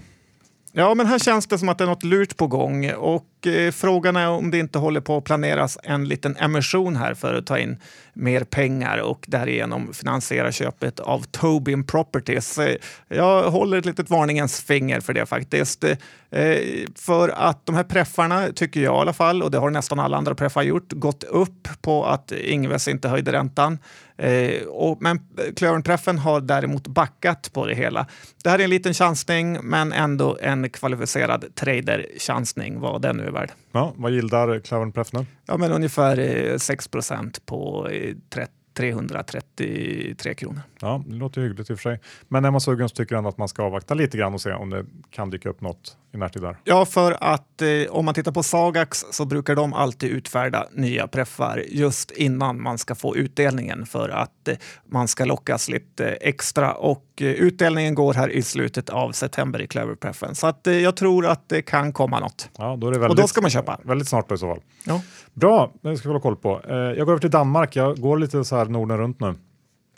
Ja, 0.75 0.95
men 0.95 1.07
här 1.07 1.19
känns 1.19 1.47
det 1.47 1.59
som 1.59 1.69
att 1.69 1.79
det 1.79 1.85
är 1.85 1.89
något 1.89 2.03
lurt 2.03 2.37
på 2.37 2.47
gång 2.47 2.93
och 2.93 3.47
eh, 3.47 3.71
frågan 3.71 4.17
är 4.17 4.29
om 4.29 4.51
det 4.51 4.59
inte 4.59 4.79
håller 4.79 5.01
på 5.01 5.17
att 5.17 5.25
planeras 5.25 5.79
en 5.83 6.09
liten 6.09 6.37
emission 6.37 6.97
här 6.97 7.15
för 7.15 7.35
att 7.35 7.47
ta 7.47 7.59
in 7.59 7.77
mer 8.15 8.45
pengar 8.45 8.99
och 8.99 9.25
därigenom 9.29 9.93
finansiera 9.93 10.53
köpet 10.53 11.01
av 11.01 11.25
Tobin 11.31 11.87
Properties. 11.87 12.59
Eh, 12.59 12.77
jag 13.09 13.51
håller 13.51 13.79
ett 13.79 13.87
litet 13.87 14.11
varningens 14.11 14.61
finger 14.61 15.01
för 15.01 15.13
det 15.13 15.27
faktiskt. 15.27 15.85
Eh, 15.85 16.59
för 16.95 17.29
att 17.29 17.67
de 17.67 17.75
här 17.75 17.85
preffarna, 17.85 18.49
tycker 18.49 18.81
jag 18.81 18.95
i 18.95 18.99
alla 19.01 19.13
fall, 19.13 19.43
och 19.43 19.51
det 19.51 19.59
har 19.59 19.71
nästan 19.71 19.99
alla 19.99 20.17
andra 20.17 20.35
preffar 20.35 20.63
gjort, 20.63 20.93
gått 20.93 21.25
upp 21.25 21.69
på 21.83 22.05
att 22.05 22.33
Ingves 22.33 22.89
inte 22.89 23.09
höjde 23.09 23.33
räntan. 23.33 23.79
Eh, 24.23 24.63
och, 24.67 25.03
men 25.03 25.21
Klövenpreffen 25.57 26.19
har 26.19 26.41
däremot 26.41 26.87
backat 26.87 27.51
på 27.53 27.67
det 27.67 27.75
hela. 27.75 28.07
Det 28.45 28.51
här 28.51 28.59
är 28.59 28.65
en 28.65 28.71
liten 28.71 28.95
chansning, 28.95 29.59
men 29.63 29.93
ändå 29.93 30.39
en 30.41 30.71
kvalificerad 30.71 31.55
trader-chansning, 31.55 32.81
vad 32.81 33.03
den 33.03 33.17
nu 33.17 33.27
är 33.27 33.31
värd. 33.31 33.51
Ja, 33.73 33.93
vad 33.97 34.13
gillar 34.13 34.61
Klövenpreff 34.61 35.13
nu? 35.13 35.27
Ja, 35.47 35.57
men 35.57 35.73
ungefär 35.73 36.59
6 36.59 36.89
procent 36.89 37.47
på 37.47 37.89
30 38.31 38.53
333 38.75 40.35
kronor. 40.35 40.61
Ja, 40.81 41.05
det 41.07 41.15
låter 41.15 41.41
hyggligt 41.41 41.71
i 41.71 41.73
och 41.73 41.79
för 41.79 41.83
sig. 41.83 42.01
Men 42.29 42.45
är 42.45 42.51
man 42.51 42.61
sugen 42.61 42.89
så 42.89 42.95
tycker 42.95 43.15
jag 43.15 43.27
att 43.27 43.39
man 43.39 43.49
ska 43.49 43.63
avvakta 43.63 43.95
lite 43.95 44.19
grann 44.19 44.35
och 44.35 44.41
se 44.41 44.53
om 44.53 44.71
det 44.71 44.87
kan 45.11 45.31
dyka 45.31 45.49
upp 45.49 45.61
något 45.61 45.97
i 46.15 46.17
närtid 46.17 46.43
där. 46.43 46.57
Ja, 46.65 46.85
för 46.87 47.17
att 47.21 47.63
eh, 47.63 47.69
om 47.91 48.05
man 48.05 48.15
tittar 48.15 48.33
på 48.33 48.43
Sagax 48.43 49.05
så 49.11 49.25
brukar 49.25 49.57
de 49.57 49.73
alltid 49.73 50.11
utfärda 50.11 50.67
nya 50.73 51.09
preffar 51.09 51.65
just 51.69 52.11
innan 52.11 52.63
man 52.63 52.79
ska 52.79 52.95
få 52.95 53.17
utdelningen 53.17 53.87
för 53.87 54.09
att 54.09 54.49
eh, 54.49 54.57
man 54.85 55.09
ska 55.09 55.25
lockas 55.25 55.69
lite 55.69 56.07
extra 56.07 56.73
och 56.73 57.05
utdelningen 57.27 57.95
går 57.95 58.15
här 58.15 58.29
i 58.29 58.43
slutet 58.43 58.91
av 58.91 59.13
september 59.13 59.63
i 59.63 59.67
Cleverpreffen. 59.67 60.35
Så 60.35 60.47
att, 60.47 60.67
eh, 60.67 60.75
jag 60.75 60.97
tror 60.97 61.27
att 61.27 61.49
det 61.49 61.63
kan 61.63 61.93
komma 61.93 62.21
något. 62.21 62.49
Ja, 62.59 62.77
då 62.77 62.87
är 62.87 62.93
det 62.93 62.99
väldigt, 62.99 63.19
och 63.19 63.23
då 63.23 63.29
ska 63.29 63.41
man 63.41 63.51
köpa. 63.51 63.81
Väldigt 63.83 64.09
snart 64.09 64.29
då 64.29 64.35
i 64.35 64.39
så 64.39 64.49
fall. 64.49 64.61
Ja. 64.87 65.03
Bra, 65.35 65.73
det 65.81 65.97
ska 65.97 66.09
vi 66.09 66.13
hålla 66.13 66.23
koll 66.23 66.37
på. 66.37 66.61
Eh, 66.69 66.77
jag 66.77 67.07
går 67.07 67.13
över 67.13 67.21
till 67.21 67.31
Danmark. 67.31 67.77
Jag 67.77 68.01
går 68.01 68.19
lite 68.19 68.45
så 68.45 68.57
här 68.57 68.65
Norden 68.65 68.99
runt 68.99 69.21
nu. 69.21 69.35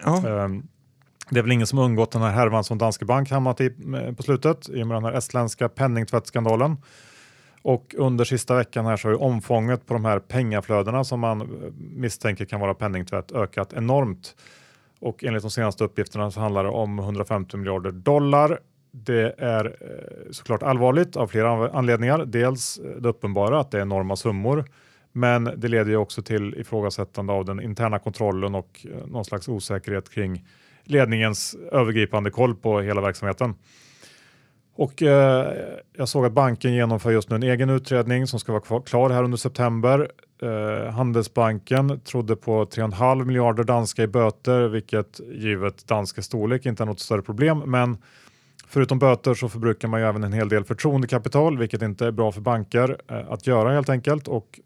Ja. 0.04 0.28
Ehm, 0.28 0.62
det 1.30 1.38
är 1.38 1.42
väl 1.42 1.52
ingen 1.52 1.66
som 1.66 1.78
undgått 1.78 2.10
den 2.10 2.22
här 2.22 2.30
härvan 2.30 2.64
som 2.64 2.78
Danske 2.78 3.04
Bank 3.04 3.30
hamnat 3.30 3.60
i 3.60 3.70
på 4.16 4.22
slutet 4.22 4.68
i 4.68 4.82
och 4.82 4.86
med 4.86 4.96
den 4.96 5.04
här 5.04 5.12
estländska 5.12 5.68
penningtvättskandalen. 5.68 6.76
Och 7.62 7.94
under 7.98 8.24
sista 8.24 8.54
veckan 8.54 8.86
här 8.86 8.96
så 8.96 9.08
har 9.08 9.12
ju 9.12 9.18
omfånget 9.18 9.86
på 9.86 9.94
de 9.94 10.04
här 10.04 10.18
pengaflödena 10.18 11.04
som 11.04 11.20
man 11.20 11.72
misstänker 11.78 12.44
kan 12.44 12.60
vara 12.60 12.74
penningtvätt 12.74 13.32
ökat 13.32 13.72
enormt. 13.72 14.34
Och 15.04 15.24
enligt 15.24 15.42
de 15.42 15.50
senaste 15.50 15.84
uppgifterna 15.84 16.30
så 16.30 16.40
handlar 16.40 16.64
det 16.64 16.70
om 16.70 16.98
150 16.98 17.56
miljarder 17.56 17.90
dollar. 17.90 18.60
Det 18.90 19.34
är 19.38 19.64
eh, 19.64 20.30
såklart 20.30 20.62
allvarligt 20.62 21.16
av 21.16 21.26
flera 21.26 21.70
anledningar. 21.70 22.24
Dels 22.26 22.78
eh, 22.78 22.90
det 22.90 23.08
uppenbara 23.08 23.60
att 23.60 23.70
det 23.70 23.78
är 23.78 23.82
enorma 23.82 24.16
summor, 24.16 24.64
men 25.12 25.44
det 25.44 25.68
leder 25.68 25.90
ju 25.90 25.96
också 25.96 26.22
till 26.22 26.54
ifrågasättande 26.54 27.32
av 27.32 27.44
den 27.44 27.60
interna 27.60 27.98
kontrollen 27.98 28.54
och 28.54 28.86
eh, 28.90 29.06
någon 29.06 29.24
slags 29.24 29.48
osäkerhet 29.48 30.10
kring 30.10 30.46
ledningens 30.84 31.56
övergripande 31.72 32.30
koll 32.30 32.54
på 32.54 32.80
hela 32.80 33.00
verksamheten. 33.00 33.54
Och 34.76 35.02
eh, 35.02 35.52
jag 35.96 36.08
såg 36.08 36.26
att 36.26 36.32
banken 36.32 36.74
genomför 36.74 37.10
just 37.10 37.30
nu 37.30 37.36
en 37.36 37.42
egen 37.42 37.70
utredning 37.70 38.26
som 38.26 38.40
ska 38.40 38.60
vara 38.60 38.82
klar 38.82 39.10
här 39.10 39.22
under 39.22 39.36
september. 39.36 40.10
Eh, 40.42 40.92
Handelsbanken 40.92 42.00
trodde 42.00 42.36
på 42.36 42.64
3,5 42.64 43.24
miljarder 43.24 43.64
danska 43.64 44.02
i 44.02 44.06
böter, 44.06 44.68
vilket 44.68 45.20
givet 45.34 45.86
danska 45.86 46.22
storlek 46.22 46.66
inte 46.66 46.82
är 46.82 46.86
något 46.86 47.00
större 47.00 47.22
problem. 47.22 47.58
Men 47.58 47.96
förutom 48.68 48.98
böter 48.98 49.34
så 49.34 49.48
förbrukar 49.48 49.88
man 49.88 50.00
ju 50.00 50.06
även 50.06 50.24
en 50.24 50.32
hel 50.32 50.48
del 50.48 50.64
förtroendekapital, 50.64 51.58
vilket 51.58 51.82
inte 51.82 52.06
är 52.06 52.10
bra 52.10 52.32
för 52.32 52.40
banker 52.40 52.98
eh, 53.10 53.32
att 53.32 53.46
göra 53.46 53.72
helt 53.72 53.88
enkelt. 53.88 54.28
Och 54.28 54.60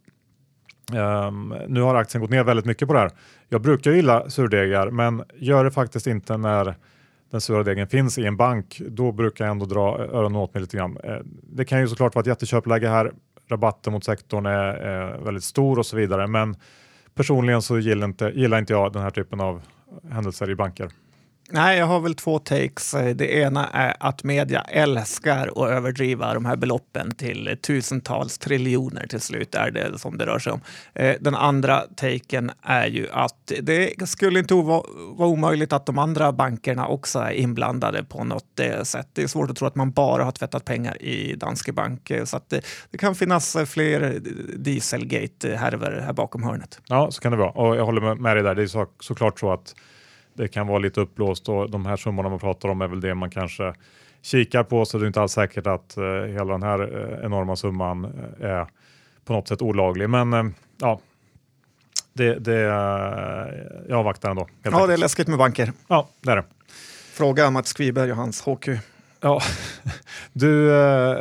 Um, 0.93 1.55
nu 1.69 1.81
har 1.81 1.95
aktien 1.95 2.21
gått 2.21 2.31
ner 2.31 2.45
väldigt 2.45 2.67
mycket 2.67 2.89
på 2.89 2.95
det 2.95 3.01
här. 3.01 3.11
Jag 3.49 3.61
brukar 3.61 3.93
gilla 3.93 4.31
surdegar, 4.31 4.91
men 4.91 5.23
gör 5.37 5.65
det 5.65 5.71
faktiskt 5.71 6.07
inte 6.07 6.37
när 6.37 6.75
den 7.31 7.41
sura 7.41 7.63
degen 7.63 7.89
finns 7.89 8.19
i 8.19 8.27
en 8.27 8.37
bank. 8.37 8.81
Då 8.89 9.13
brukar 9.13 9.45
jag 9.45 9.53
ändå 9.53 9.67
dra 9.67 9.99
öronen 9.99 10.37
åt 10.37 10.55
mig 10.55 10.61
lite 10.61 10.77
grann. 10.77 10.99
Eh, 11.05 11.17
det 11.43 11.65
kan 11.65 11.81
ju 11.81 11.89
såklart 11.89 12.15
vara 12.15 12.21
ett 12.21 12.27
jätteköpläge 12.27 12.89
här. 12.89 13.13
Rabatten 13.49 13.93
mot 13.93 14.05
sektorn 14.05 14.47
är, 14.47 14.75
är 14.75 15.19
väldigt 15.19 15.45
stor 15.45 15.79
och 15.79 15.87
så 15.87 15.97
vidare, 15.97 16.27
men 16.27 16.57
personligen 17.15 17.63
så 17.63 17.79
gillar 17.79 18.07
inte, 18.07 18.33
gillar 18.35 18.59
inte 18.59 18.73
jag 18.73 18.93
den 18.93 19.03
här 19.03 19.11
typen 19.11 19.41
av 19.41 19.63
händelser 20.11 20.51
i 20.51 20.55
banker. 20.55 20.91
Nej, 21.51 21.79
jag 21.79 21.87
har 21.87 22.01
väl 22.01 22.15
två 22.15 22.39
takes. 22.39 22.95
Eh, 22.95 23.17
det 23.17 23.35
ena 23.35 23.69
är 23.69 23.97
att 24.01 24.25
media 24.25 24.61
älskar 24.61 25.49
att 25.57 25.71
överdriva 25.71 26.35
de 26.35 26.45
här 26.45 26.57
beloppen 26.57 27.15
till 27.15 27.59
tusentals 27.63 28.39
triljoner 28.39 29.07
till 29.07 29.21
slut 29.21 29.55
är 29.55 29.71
det 29.71 29.99
som 29.99 30.19
det 30.19 30.27
rör 30.27 30.39
sig 30.39 30.53
om. 30.53 30.61
Eh, 30.95 31.17
den 31.21 31.35
andra 31.35 31.81
taken 31.81 32.51
är 32.63 32.87
ju 32.87 33.09
att 33.13 33.53
det 33.61 34.09
skulle 34.09 34.39
inte 34.39 34.55
vara 34.55 34.83
omöjligt 35.29 35.73
att 35.73 35.87
de 35.87 35.99
andra 35.99 36.33
bankerna 36.33 36.87
också 36.87 37.19
är 37.19 37.33
inblandade 37.33 38.05
på 38.05 38.25
något 38.25 38.61
eh, 38.61 38.83
sätt. 38.83 39.09
Det 39.13 39.23
är 39.23 39.27
svårt 39.27 39.51
att 39.51 39.57
tro 39.57 39.67
att 39.67 39.77
man 39.77 39.91
bara 39.91 40.25
har 40.25 40.33
tvättat 40.33 40.65
pengar 40.65 41.03
i 41.03 41.35
Danske 41.37 41.73
Bank 41.73 42.13
så 42.25 42.37
att 42.37 42.51
det, 42.51 42.61
det 42.91 42.99
kan 42.99 43.15
finnas 43.15 43.57
fler 43.67 44.21
Dieselgate-härvor 44.57 46.03
här 46.05 46.13
bakom 46.13 46.43
hörnet. 46.43 46.81
Ja, 46.89 47.11
så 47.11 47.21
kan 47.21 47.33
det 47.33 47.39
vara 47.39 47.51
och 47.51 47.77
jag 47.77 47.85
håller 47.85 48.15
med 48.15 48.37
dig 48.37 48.43
där. 48.43 48.55
Det 48.55 48.63
är 48.63 48.67
så, 48.67 48.87
såklart 49.01 49.41
så 49.41 49.53
att 49.53 49.75
det 50.39 50.49
kan 50.49 50.67
vara 50.67 50.79
lite 50.79 51.01
uppblåst 51.01 51.49
och 51.49 51.71
de 51.71 51.87
här 51.87 51.97
summorna 51.97 52.29
man 52.29 52.39
pratar 52.39 52.69
om 52.69 52.81
är 52.81 52.89
väl 52.89 53.01
det 53.01 53.15
man 53.15 53.31
kanske 53.31 53.75
kikar 54.23 54.63
på 54.63 54.85
så 54.85 54.99
det 54.99 55.05
är 55.05 55.07
inte 55.07 55.21
alls 55.21 55.33
säkert 55.33 55.67
att 55.67 55.95
uh, 55.99 56.25
hela 56.25 56.53
den 56.53 56.63
här 56.63 56.83
uh, 56.83 57.25
enorma 57.25 57.57
summan 57.57 58.05
uh, 58.05 58.47
är 58.51 58.67
på 59.25 59.33
något 59.33 59.49
sätt 59.49 59.63
olaglig. 59.63 60.11
Men 60.11 60.55
ja, 60.81 61.01
det, 62.13 62.35
det, 62.35 62.61
jag 63.89 63.99
avvaktar 63.99 64.31
ändå. 64.31 64.49
Ja, 64.63 64.71
enkelt. 64.71 64.89
det 64.89 64.93
är 64.93 64.99
läskigt 64.99 65.29
med 65.29 65.39
banker. 65.39 65.73
Ja, 65.89 66.09
det 66.21 66.31
är 66.31 66.37
det. 66.37 66.45
Fråga 67.13 67.51
Mats 67.51 67.73
Kviberg 67.73 68.11
och 68.11 68.17
hans 68.17 68.43
HQ. 68.43 68.69
Ja, 69.21 69.43
du, 70.33 70.73
eh, 70.73 71.19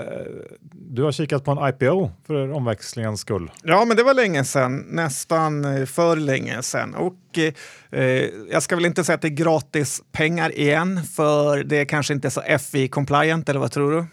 du 0.71 1.03
har 1.03 1.11
kikat 1.11 1.43
på 1.43 1.51
en 1.51 1.69
IPO 1.69 2.11
för 2.27 2.51
omväxlingens 2.51 3.19
skull. 3.19 3.51
Ja, 3.63 3.85
men 3.85 3.97
det 3.97 4.03
var 4.03 4.13
länge 4.13 4.43
sedan, 4.43 4.85
nästan 4.89 5.65
eh, 5.65 5.85
för 5.85 6.15
länge 6.15 6.63
sedan. 6.63 6.95
Och 6.95 7.37
eh, 7.37 7.53
eh, 8.01 8.29
jag 8.51 8.63
ska 8.63 8.75
väl 8.75 8.85
inte 8.85 9.03
säga 9.03 9.15
att 9.15 9.21
det 9.21 9.27
är 9.27 9.29
gratis 9.29 10.01
pengar 10.11 10.59
igen, 10.59 11.03
för 11.03 11.63
det 11.63 11.77
är 11.77 11.85
kanske 11.85 12.13
inte 12.13 12.31
så 12.31 12.41
FI-compliant, 12.41 13.49
eller 13.49 13.59
vad 13.59 13.71
tror 13.71 13.91
du? 13.91 14.05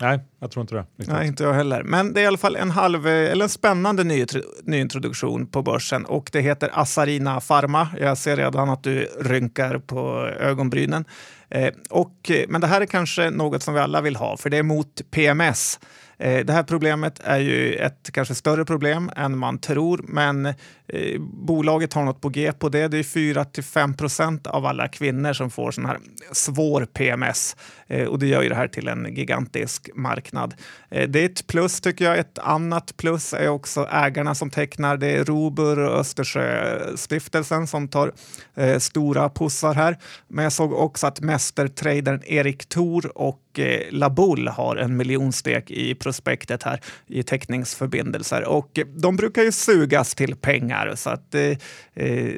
Nej, 0.00 0.20
jag 0.40 0.50
tror 0.50 0.60
inte 0.60 0.74
det. 0.74 0.80
Riktigt. 0.80 1.14
Nej, 1.14 1.26
inte 1.26 1.44
jag 1.44 1.52
heller. 1.52 1.82
Men 1.82 2.12
det 2.12 2.20
är 2.20 2.24
i 2.24 2.26
alla 2.26 2.38
fall 2.38 2.56
en, 2.56 2.70
halv, 2.70 3.06
eh, 3.06 3.32
eller 3.32 3.42
en 3.42 3.48
spännande 3.48 4.04
ny, 4.04 4.26
nyintroduktion 4.62 5.46
på 5.46 5.62
börsen 5.62 6.04
och 6.04 6.30
det 6.32 6.40
heter 6.40 6.70
Asarina 6.72 7.40
Pharma. 7.40 7.88
Jag 8.00 8.18
ser 8.18 8.36
redan 8.36 8.70
att 8.70 8.82
du 8.82 9.08
rynkar 9.20 9.78
på 9.78 10.26
ögonbrynen. 10.40 11.04
Eh, 11.50 11.72
och, 11.90 12.30
eh, 12.30 12.44
men 12.48 12.60
det 12.60 12.66
här 12.66 12.80
är 12.80 12.86
kanske 12.86 13.30
något 13.30 13.62
som 13.62 13.74
vi 13.74 13.80
alla 13.80 14.00
vill 14.00 14.16
ha, 14.16 14.36
för 14.36 14.50
det 14.50 14.56
är 14.56 14.62
mot 14.62 15.10
PMS. 15.10 15.80
Eh, 16.18 16.44
det 16.44 16.52
här 16.52 16.62
problemet 16.62 17.20
är 17.24 17.38
ju 17.38 17.74
ett 17.74 18.10
kanske 18.12 18.34
större 18.34 18.64
problem 18.64 19.10
än 19.16 19.38
man 19.38 19.58
tror, 19.58 20.04
men 20.08 20.54
eh, 20.88 21.20
bolaget 21.20 21.92
har 21.92 22.04
något 22.04 22.20
på 22.20 22.28
G 22.28 22.52
på 22.52 22.68
det. 22.68 22.88
Det 22.88 22.98
är 22.98 23.02
4 23.02 23.44
till 23.44 23.64
5 23.64 23.94
procent 23.94 24.46
av 24.46 24.66
alla 24.66 24.88
kvinnor 24.88 25.32
som 25.32 25.50
får 25.50 25.70
sån 25.70 25.86
här 25.86 25.98
svår 26.32 26.84
PMS 26.84 27.56
eh, 27.86 28.04
och 28.04 28.18
det 28.18 28.26
gör 28.26 28.42
ju 28.42 28.48
det 28.48 28.54
här 28.54 28.68
till 28.68 28.88
en 28.88 29.14
gigantisk 29.14 29.90
marknad. 29.94 30.54
Eh, 30.90 31.08
det 31.08 31.20
är 31.20 31.26
ett 31.26 31.46
plus 31.46 31.80
tycker 31.80 32.04
jag. 32.04 32.18
Ett 32.18 32.38
annat 32.38 32.96
plus 32.96 33.32
är 33.32 33.48
också 33.48 33.88
ägarna 33.92 34.34
som 34.34 34.50
tecknar. 34.50 34.96
Det 34.96 35.06
är 35.06 35.24
Robur 35.24 35.78
och 35.78 35.98
Östersjöstiftelsen 35.98 37.66
som 37.66 37.88
tar 37.88 38.12
eh, 38.54 38.78
stora 38.78 39.30
pussar 39.30 39.74
här. 39.74 39.96
Men 40.28 40.42
jag 40.42 40.52
såg 40.52 40.72
också 40.72 41.06
att 41.06 41.20
mästertradern 41.20 42.22
Erik 42.26 42.68
Thor 42.68 43.18
och 43.18 43.58
eh, 43.58 43.80
Labull 43.90 44.48
har 44.48 44.76
en 44.76 44.96
miljonstek 44.96 45.70
i 45.70 45.94
prospektet 45.94 46.62
här 46.62 46.80
i 47.06 47.22
teckningsförbindelser 47.22 48.44
och 48.44 48.78
de 48.96 49.16
brukar 49.16 49.42
ju 49.42 49.52
sugas 49.52 50.14
till 50.14 50.36
pengar 50.36 50.75
så 50.94 51.10
att 51.10 51.34
eh, 51.34 51.42
eh 51.42 51.56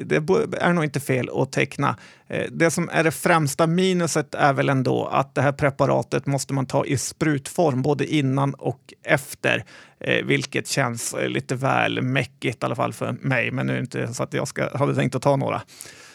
det 0.05 0.15
är 0.61 0.73
nog 0.73 0.83
inte 0.83 0.99
fel 0.99 1.29
att 1.33 1.51
teckna. 1.51 1.95
Eh, 2.27 2.45
det 2.51 2.71
som 2.71 2.89
är 2.91 3.03
det 3.03 3.11
främsta 3.11 3.67
minuset 3.67 4.35
är 4.35 4.53
väl 4.53 4.69
ändå 4.69 5.05
att 5.05 5.35
det 5.35 5.41
här 5.41 5.51
preparatet 5.51 6.25
måste 6.25 6.53
man 6.53 6.65
ta 6.65 6.85
i 6.85 6.97
sprutform 6.97 7.81
både 7.81 8.05
innan 8.05 8.53
och 8.53 8.93
efter, 9.03 9.63
eh, 9.99 10.25
vilket 10.25 10.67
känns 10.67 11.13
eh, 11.13 11.29
lite 11.29 11.55
väl 11.55 12.01
mäckigt 12.01 12.63
i 12.63 12.65
alla 12.65 12.75
fall 12.75 12.93
för 12.93 13.11
mig. 13.11 13.51
Men 13.51 13.67
nu 13.67 13.73
är 13.73 13.77
det 13.77 13.81
inte 13.81 14.13
så 14.13 14.23
att 14.23 14.33
jag 14.33 14.47
ska, 14.47 14.77
hade 14.77 14.95
tänkt 14.95 15.15
att 15.15 15.21
ta 15.21 15.35
några 15.35 15.61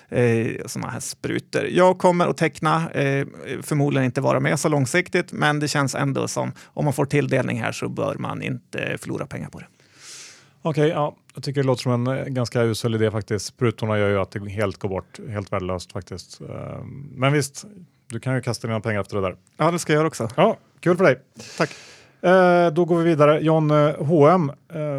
eh, 0.08 0.66
sådana 0.66 0.92
här 0.92 1.00
sprutor. 1.00 1.64
Jag 1.64 1.98
kommer 1.98 2.26
att 2.26 2.36
teckna, 2.36 2.90
eh, 2.90 3.26
förmodligen 3.62 4.04
inte 4.04 4.20
vara 4.20 4.40
med 4.40 4.60
så 4.60 4.68
långsiktigt, 4.68 5.32
men 5.32 5.60
det 5.60 5.68
känns 5.68 5.94
ändå 5.94 6.28
som 6.28 6.52
om 6.64 6.84
man 6.84 6.94
får 6.94 7.04
tilldelning 7.04 7.62
här 7.62 7.72
så 7.72 7.88
bör 7.88 8.14
man 8.14 8.42
inte 8.42 8.98
förlora 9.00 9.26
pengar 9.26 9.48
på 9.48 9.58
det. 9.58 9.66
Okej, 10.62 10.82
okay, 10.82 10.88
ja, 10.88 11.16
jag 11.34 11.42
tycker 11.42 11.60
det 11.60 11.66
låter 11.66 11.82
som 11.82 12.06
en 12.06 12.18
eh, 12.18 12.24
ganska 12.24 12.62
usel 12.62 12.94
idé 12.94 13.10
faktiskt. 13.10 13.46
Sprutorna 13.46 13.98
gör 13.98 14.08
ju 14.08 14.18
att 14.18 14.30
det 14.30 14.50
helt 14.50 14.76
går 14.76 14.88
bort, 14.88 15.20
helt 15.28 15.52
värdelöst 15.52 15.92
faktiskt. 15.92 16.40
Ehm, 16.40 17.10
men 17.14 17.32
visst, 17.32 17.64
du 18.06 18.20
kan 18.20 18.34
ju 18.34 18.42
kasta 18.42 18.66
dina 18.66 18.80
pengar 18.80 19.00
efter 19.00 19.16
det 19.16 19.22
där. 19.22 19.36
Ja, 19.56 19.70
det 19.70 19.78
ska 19.78 19.92
jag 19.92 19.98
göra 19.98 20.08
också. 20.08 20.28
Ja, 20.36 20.56
kul 20.80 20.96
för 20.96 21.04
dig. 21.04 21.20
Tack. 21.58 21.70
Eh, 22.20 22.72
då 22.72 22.84
går 22.84 22.98
vi 22.98 23.04
vidare. 23.04 23.40
John 23.40 23.70
H&M 23.98 24.52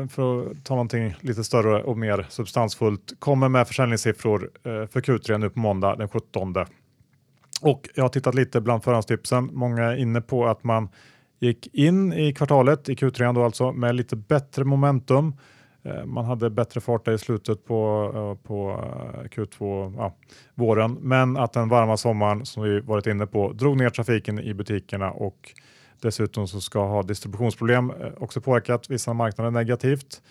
för 0.10 0.52
att 0.52 0.66
ta 0.66 0.74
någonting 0.74 1.16
lite 1.22 1.44
större 1.44 1.84
och 1.84 1.98
mer 1.98 2.26
substansfullt, 2.30 3.14
kommer 3.20 3.50
med 3.50 3.68
försäljningssiffror 3.68 4.50
för 4.64 5.02
Q3 5.02 5.38
nu 5.38 5.50
på 5.50 5.60
måndag 5.60 5.96
den 5.96 6.10
17. 6.10 6.56
Och 7.62 7.90
jag 7.96 8.04
har 8.04 8.10
tittat 8.10 8.36
lite 8.36 8.62
bland 8.62 8.84
förhandstipsen. 8.84 9.50
Många 9.54 9.84
är 9.84 9.96
inne 9.96 10.22
på 10.22 10.48
att 10.48 10.64
man 10.64 10.90
gick 11.40 11.68
in 11.74 12.14
i 12.14 12.34
kvartalet, 12.34 12.90
i 12.90 12.96
Q3 12.96 13.34
då 13.34 13.44
alltså, 13.44 13.72
med 13.72 13.96
lite 13.96 14.16
bättre 14.16 14.64
momentum. 14.64 15.34
Eh, 15.86 16.06
man 16.06 16.26
hade 16.26 16.50
bättre 16.50 16.82
fart 16.82 17.08
i 17.08 17.18
slutet 17.18 17.66
på, 17.66 18.12
eh, 18.16 18.48
på 18.48 18.72
eh, 18.72 19.28
Q2, 19.28 19.94
ja, 19.98 20.16
våren, 20.56 20.98
men 21.02 21.38
att 21.38 21.54
den 21.54 21.70
varma 21.70 21.98
sommaren 21.98 22.46
som 22.46 22.64
vi 22.64 22.80
varit 22.80 23.08
inne 23.08 23.26
på 23.26 23.52
drog 23.52 23.78
ner 23.78 23.90
trafiken 23.90 24.40
i 24.40 24.54
butikerna 24.54 25.12
och 25.12 25.54
dessutom 26.02 26.48
så 26.48 26.62
ska 26.62 26.86
ha 26.86 27.04
distributionsproblem 27.04 27.94
också 28.18 28.42
påverkat 28.42 28.90
vissa 28.90 29.14
marknader 29.14 29.52
negativt. 29.52 30.22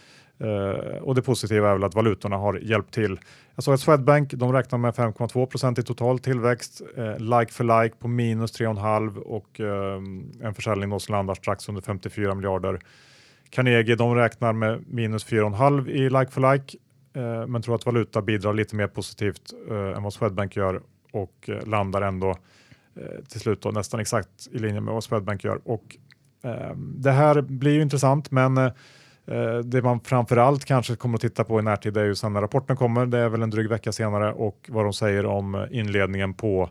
och 1.00 1.14
det 1.14 1.22
positiva 1.22 1.68
är 1.68 1.72
väl 1.72 1.84
att 1.84 1.94
valutorna 1.94 2.36
har 2.36 2.54
hjälpt 2.54 2.94
till. 2.94 3.18
Jag 3.54 3.64
såg 3.64 3.74
att 3.74 3.80
Swedbank 3.80 4.30
de 4.34 4.52
räknar 4.52 4.78
med 4.78 4.94
5,2% 4.94 5.80
i 5.80 5.82
total 5.82 6.18
tillväxt, 6.18 6.82
like 7.18 7.52
for 7.52 7.82
like 7.82 7.96
på 7.96 8.08
minus 8.08 8.60
3,5 8.60 9.16
och 9.18 9.60
en 10.46 10.54
försäljning 10.54 11.00
som 11.00 11.12
landar 11.12 11.34
strax 11.34 11.68
under 11.68 11.82
54 11.82 12.34
miljarder 12.34 12.80
Carnegie 13.50 13.96
de 13.96 14.14
räknar 14.14 14.52
med 14.52 14.84
minus 14.88 15.26
4,5 15.26 15.88
i 15.88 16.10
like 16.10 16.30
for 16.30 16.52
like 16.52 16.78
eh, 17.14 17.46
men 17.46 17.62
tror 17.62 17.74
att 17.74 17.86
valuta 17.86 18.22
bidrar 18.22 18.54
lite 18.54 18.76
mer 18.76 18.86
positivt 18.86 19.52
eh, 19.70 19.96
än 19.96 20.02
vad 20.02 20.12
Swedbank 20.12 20.56
gör 20.56 20.82
och 21.12 21.48
eh, 21.48 21.66
landar 21.66 22.02
ändå 22.02 22.30
eh, 22.96 23.24
till 23.28 23.40
slut 23.40 23.62
då, 23.62 23.70
nästan 23.70 24.00
exakt 24.00 24.48
i 24.52 24.58
linje 24.58 24.80
med 24.80 24.94
vad 24.94 25.04
Swedbank 25.04 25.44
gör. 25.44 25.60
Och, 25.64 25.96
ehm, 26.42 26.94
det 26.96 27.12
här 27.12 27.40
blir 27.42 27.72
ju 27.72 27.82
intressant 27.82 28.30
men 28.30 28.58
eh, 28.58 28.72
eh, 29.26 29.58
det 29.58 29.82
man 29.82 30.00
framförallt 30.00 30.64
kanske 30.64 30.96
kommer 30.96 31.14
att 31.14 31.20
titta 31.20 31.44
på 31.44 31.60
i 31.60 31.62
närtid 31.62 31.96
är 31.96 32.04
ju 32.04 32.14
sen 32.14 32.32
när 32.32 32.40
rapporten 32.40 32.76
kommer. 32.76 33.06
Det 33.06 33.18
är 33.18 33.28
väl 33.28 33.42
en 33.42 33.50
dryg 33.50 33.68
vecka 33.68 33.92
senare 33.92 34.32
och 34.32 34.68
vad 34.72 34.84
de 34.84 34.92
säger 34.92 35.26
om 35.26 35.66
inledningen 35.70 36.34
på 36.34 36.68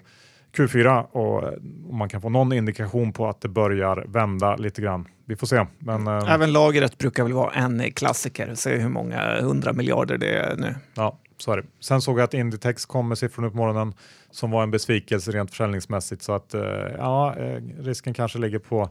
Q4 0.58 1.04
och 1.12 1.44
om 1.90 1.98
man 1.98 2.10
kan 2.10 2.22
få 2.22 2.30
någon 2.30 2.54
indikation 2.54 3.14
på 3.14 3.28
att 3.28 3.42
det 3.42 3.48
börjar 3.48 4.06
vända 4.08 4.56
lite 4.56 4.82
grann. 4.82 5.08
Vi 5.26 5.36
får 5.36 5.48
se. 5.48 5.66
Men, 5.80 6.08
eh, 6.08 6.34
Även 6.34 6.54
lagret 6.54 6.98
brukar 6.98 7.24
väl 7.24 7.34
vara 7.34 7.52
en 7.52 7.92
klassiker. 7.92 8.56
Se 8.56 8.76
hur 8.76 8.90
många 8.90 9.42
hundra 9.42 9.74
miljarder 9.74 10.18
det 10.18 10.34
är 10.34 10.56
nu. 10.56 10.76
Ja, 10.96 11.18
så 11.38 11.52
är 11.52 11.58
det. 11.58 11.64
Sen 11.80 12.02
såg 12.02 12.20
jag 12.20 12.24
att 12.24 12.34
Inditex 12.34 12.86
kom 12.86 13.08
med 13.10 13.18
siffror 13.18 13.44
nu 13.44 13.50
på 13.50 13.58
morgonen 13.58 13.94
som 14.32 14.52
var 14.52 14.64
en 14.64 14.72
besvikelse 14.72 15.32
rent 15.32 15.50
försäljningsmässigt 15.50 16.22
så 16.24 16.34
att 16.34 16.54
eh, 16.54 16.62
ja, 16.98 17.36
eh, 17.38 17.62
risken 17.80 18.14
kanske 18.14 18.40
ligger 18.40 18.60
på, 18.60 18.90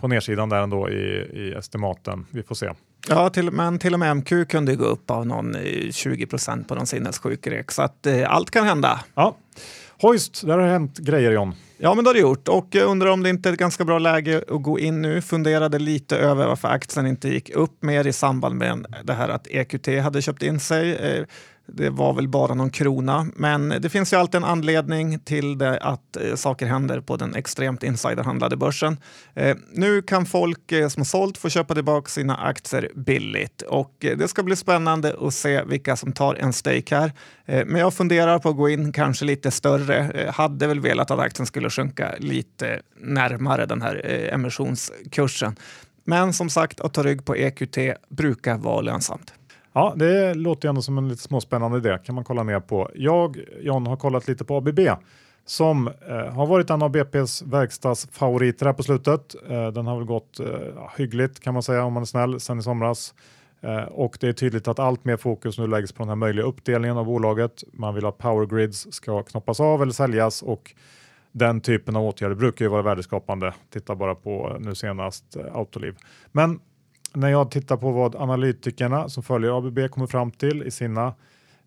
på 0.00 0.08
nedsidan 0.08 0.48
där 0.48 0.62
ändå 0.62 0.90
i, 0.90 1.30
i 1.32 1.54
estimaten. 1.58 2.26
Vi 2.30 2.42
får 2.42 2.54
se. 2.54 2.70
Ja, 3.08 3.30
till, 3.30 3.50
men 3.50 3.78
till 3.78 3.94
och 3.94 4.00
med 4.00 4.16
MQ 4.16 4.48
kunde 4.48 4.76
gå 4.76 4.84
upp 4.84 5.10
av 5.10 5.26
någon 5.26 5.54
eh, 5.54 5.90
20 5.90 6.26
procent 6.26 6.68
på 6.68 6.74
någon 6.74 6.86
sinnessjuk 6.86 7.46
rek. 7.46 7.70
Så 7.70 7.82
att 7.82 8.06
eh, 8.06 8.30
allt 8.30 8.50
kan 8.50 8.66
hända. 8.66 9.00
Ja, 9.14 9.36
Hoist, 9.98 10.46
där 10.46 10.58
har 10.58 10.58
det 10.58 10.72
hänt 10.72 10.98
grejer 10.98 11.32
John. 11.32 11.54
Ja, 11.78 11.94
men 11.94 12.04
det 12.04 12.08
har 12.08 12.14
det 12.14 12.20
gjort. 12.20 12.48
Och 12.48 12.68
jag 12.70 12.88
undrar 12.88 13.10
om 13.10 13.22
det 13.22 13.30
inte 13.30 13.48
är 13.48 13.52
ett 13.52 13.58
ganska 13.58 13.84
bra 13.84 13.98
läge 13.98 14.44
att 14.48 14.62
gå 14.62 14.78
in 14.78 15.02
nu. 15.02 15.20
Funderade 15.22 15.78
lite 15.78 16.16
över 16.16 16.46
varför 16.46 16.68
aktien 16.68 17.06
inte 17.06 17.28
gick 17.28 17.50
upp 17.50 17.82
mer 17.82 18.06
i 18.06 18.12
samband 18.12 18.54
med 18.54 18.86
det 19.04 19.12
här 19.12 19.28
att 19.28 19.46
EQT 19.46 19.86
hade 20.02 20.22
köpt 20.22 20.42
in 20.42 20.60
sig. 20.60 20.94
Eh, 20.96 21.24
det 21.68 21.90
var 21.90 22.12
väl 22.12 22.28
bara 22.28 22.54
någon 22.54 22.70
krona, 22.70 23.26
men 23.36 23.68
det 23.68 23.88
finns 23.88 24.12
ju 24.12 24.16
alltid 24.16 24.34
en 24.34 24.44
anledning 24.44 25.18
till 25.18 25.58
det 25.58 25.78
att 25.78 26.16
eh, 26.16 26.34
saker 26.34 26.66
händer 26.66 27.00
på 27.00 27.16
den 27.16 27.34
extremt 27.34 27.82
insiderhandlade 27.82 28.56
börsen. 28.56 28.96
Eh, 29.34 29.56
nu 29.72 30.02
kan 30.02 30.26
folk 30.26 30.72
eh, 30.72 30.88
som 30.88 31.00
har 31.00 31.04
sålt 31.04 31.38
få 31.38 31.48
köpa 31.48 31.74
tillbaka 31.74 32.08
sina 32.08 32.36
aktier 32.36 32.90
billigt 32.94 33.62
och 33.62 34.04
eh, 34.04 34.16
det 34.16 34.28
ska 34.28 34.42
bli 34.42 34.56
spännande 34.56 35.16
att 35.20 35.34
se 35.34 35.64
vilka 35.64 35.96
som 35.96 36.12
tar 36.12 36.34
en 36.34 36.52
stake 36.52 36.96
här. 36.96 37.12
Eh, 37.46 37.66
men 37.66 37.80
jag 37.80 37.94
funderar 37.94 38.38
på 38.38 38.48
att 38.48 38.56
gå 38.56 38.68
in 38.68 38.92
kanske 38.92 39.24
lite 39.24 39.50
större. 39.50 39.96
Eh, 39.96 40.34
hade 40.34 40.66
väl 40.66 40.80
velat 40.80 41.10
att 41.10 41.18
aktien 41.18 41.46
skulle 41.46 41.70
sjunka 41.70 42.14
lite 42.18 42.80
närmare 43.00 43.66
den 43.66 43.82
här 43.82 44.00
eh, 44.04 44.34
emissionskursen. 44.34 45.56
Men 46.04 46.32
som 46.32 46.50
sagt, 46.50 46.80
att 46.80 46.94
ta 46.94 47.02
rygg 47.02 47.24
på 47.24 47.36
EQT 47.36 47.78
brukar 48.08 48.58
vara 48.58 48.80
lönsamt. 48.80 49.32
Ja, 49.76 49.94
det 49.96 50.34
låter 50.34 50.68
ju 50.68 50.70
ändå 50.70 50.82
som 50.82 50.98
en 50.98 51.08
lite 51.08 51.22
småspännande 51.22 51.78
idé. 51.78 51.98
kan 52.04 52.14
man 52.14 52.24
kolla 52.24 52.42
ner 52.42 52.60
på. 52.60 52.90
Jag, 52.94 53.40
John, 53.60 53.86
har 53.86 53.96
kollat 53.96 54.28
lite 54.28 54.44
på 54.44 54.56
ABB 54.56 54.80
som 55.44 55.88
eh, 55.88 56.34
har 56.34 56.46
varit 56.46 56.70
en 56.70 56.82
av 56.82 56.90
BPs 56.90 57.42
verkstadsfavoriter 57.42 58.66
här 58.66 58.72
på 58.72 58.82
slutet. 58.82 59.34
Eh, 59.48 59.68
den 59.68 59.86
har 59.86 59.96
väl 59.96 60.04
gått 60.06 60.40
eh, 60.40 60.46
hyggligt 60.96 61.40
kan 61.40 61.54
man 61.54 61.62
säga 61.62 61.84
om 61.84 61.92
man 61.92 62.02
är 62.02 62.06
snäll 62.06 62.40
sen 62.40 62.58
i 62.58 62.62
somras. 62.62 63.14
Eh, 63.60 63.82
och 63.82 64.18
det 64.20 64.28
är 64.28 64.32
tydligt 64.32 64.68
att 64.68 64.78
allt 64.78 65.04
mer 65.04 65.16
fokus 65.16 65.58
nu 65.58 65.66
läggs 65.66 65.92
på 65.92 66.02
den 66.02 66.08
här 66.08 66.16
möjliga 66.16 66.46
uppdelningen 66.46 66.96
av 66.96 67.04
bolaget. 67.04 67.64
Man 67.72 67.94
vill 67.94 68.06
att 68.06 68.18
power 68.18 68.46
grids 68.46 68.92
ska 68.92 69.22
knoppas 69.22 69.60
av 69.60 69.82
eller 69.82 69.92
säljas 69.92 70.42
och 70.42 70.74
den 71.32 71.60
typen 71.60 71.96
av 71.96 72.04
åtgärder 72.04 72.34
brukar 72.34 72.64
ju 72.64 72.68
vara 72.68 72.82
värdeskapande. 72.82 73.54
Titta 73.72 73.94
bara 73.94 74.14
på 74.14 74.52
eh, 74.54 74.60
nu 74.60 74.74
senast 74.74 75.36
eh, 75.36 75.56
Autoliv. 75.56 75.96
Men 76.32 76.60
när 77.16 77.28
jag 77.28 77.50
tittar 77.50 77.76
på 77.76 77.90
vad 77.90 78.16
analytikerna 78.16 79.08
som 79.08 79.22
följer 79.22 79.58
ABB 79.58 79.90
kommer 79.90 80.06
fram 80.06 80.30
till 80.30 80.62
i 80.62 80.70
sina 80.70 81.14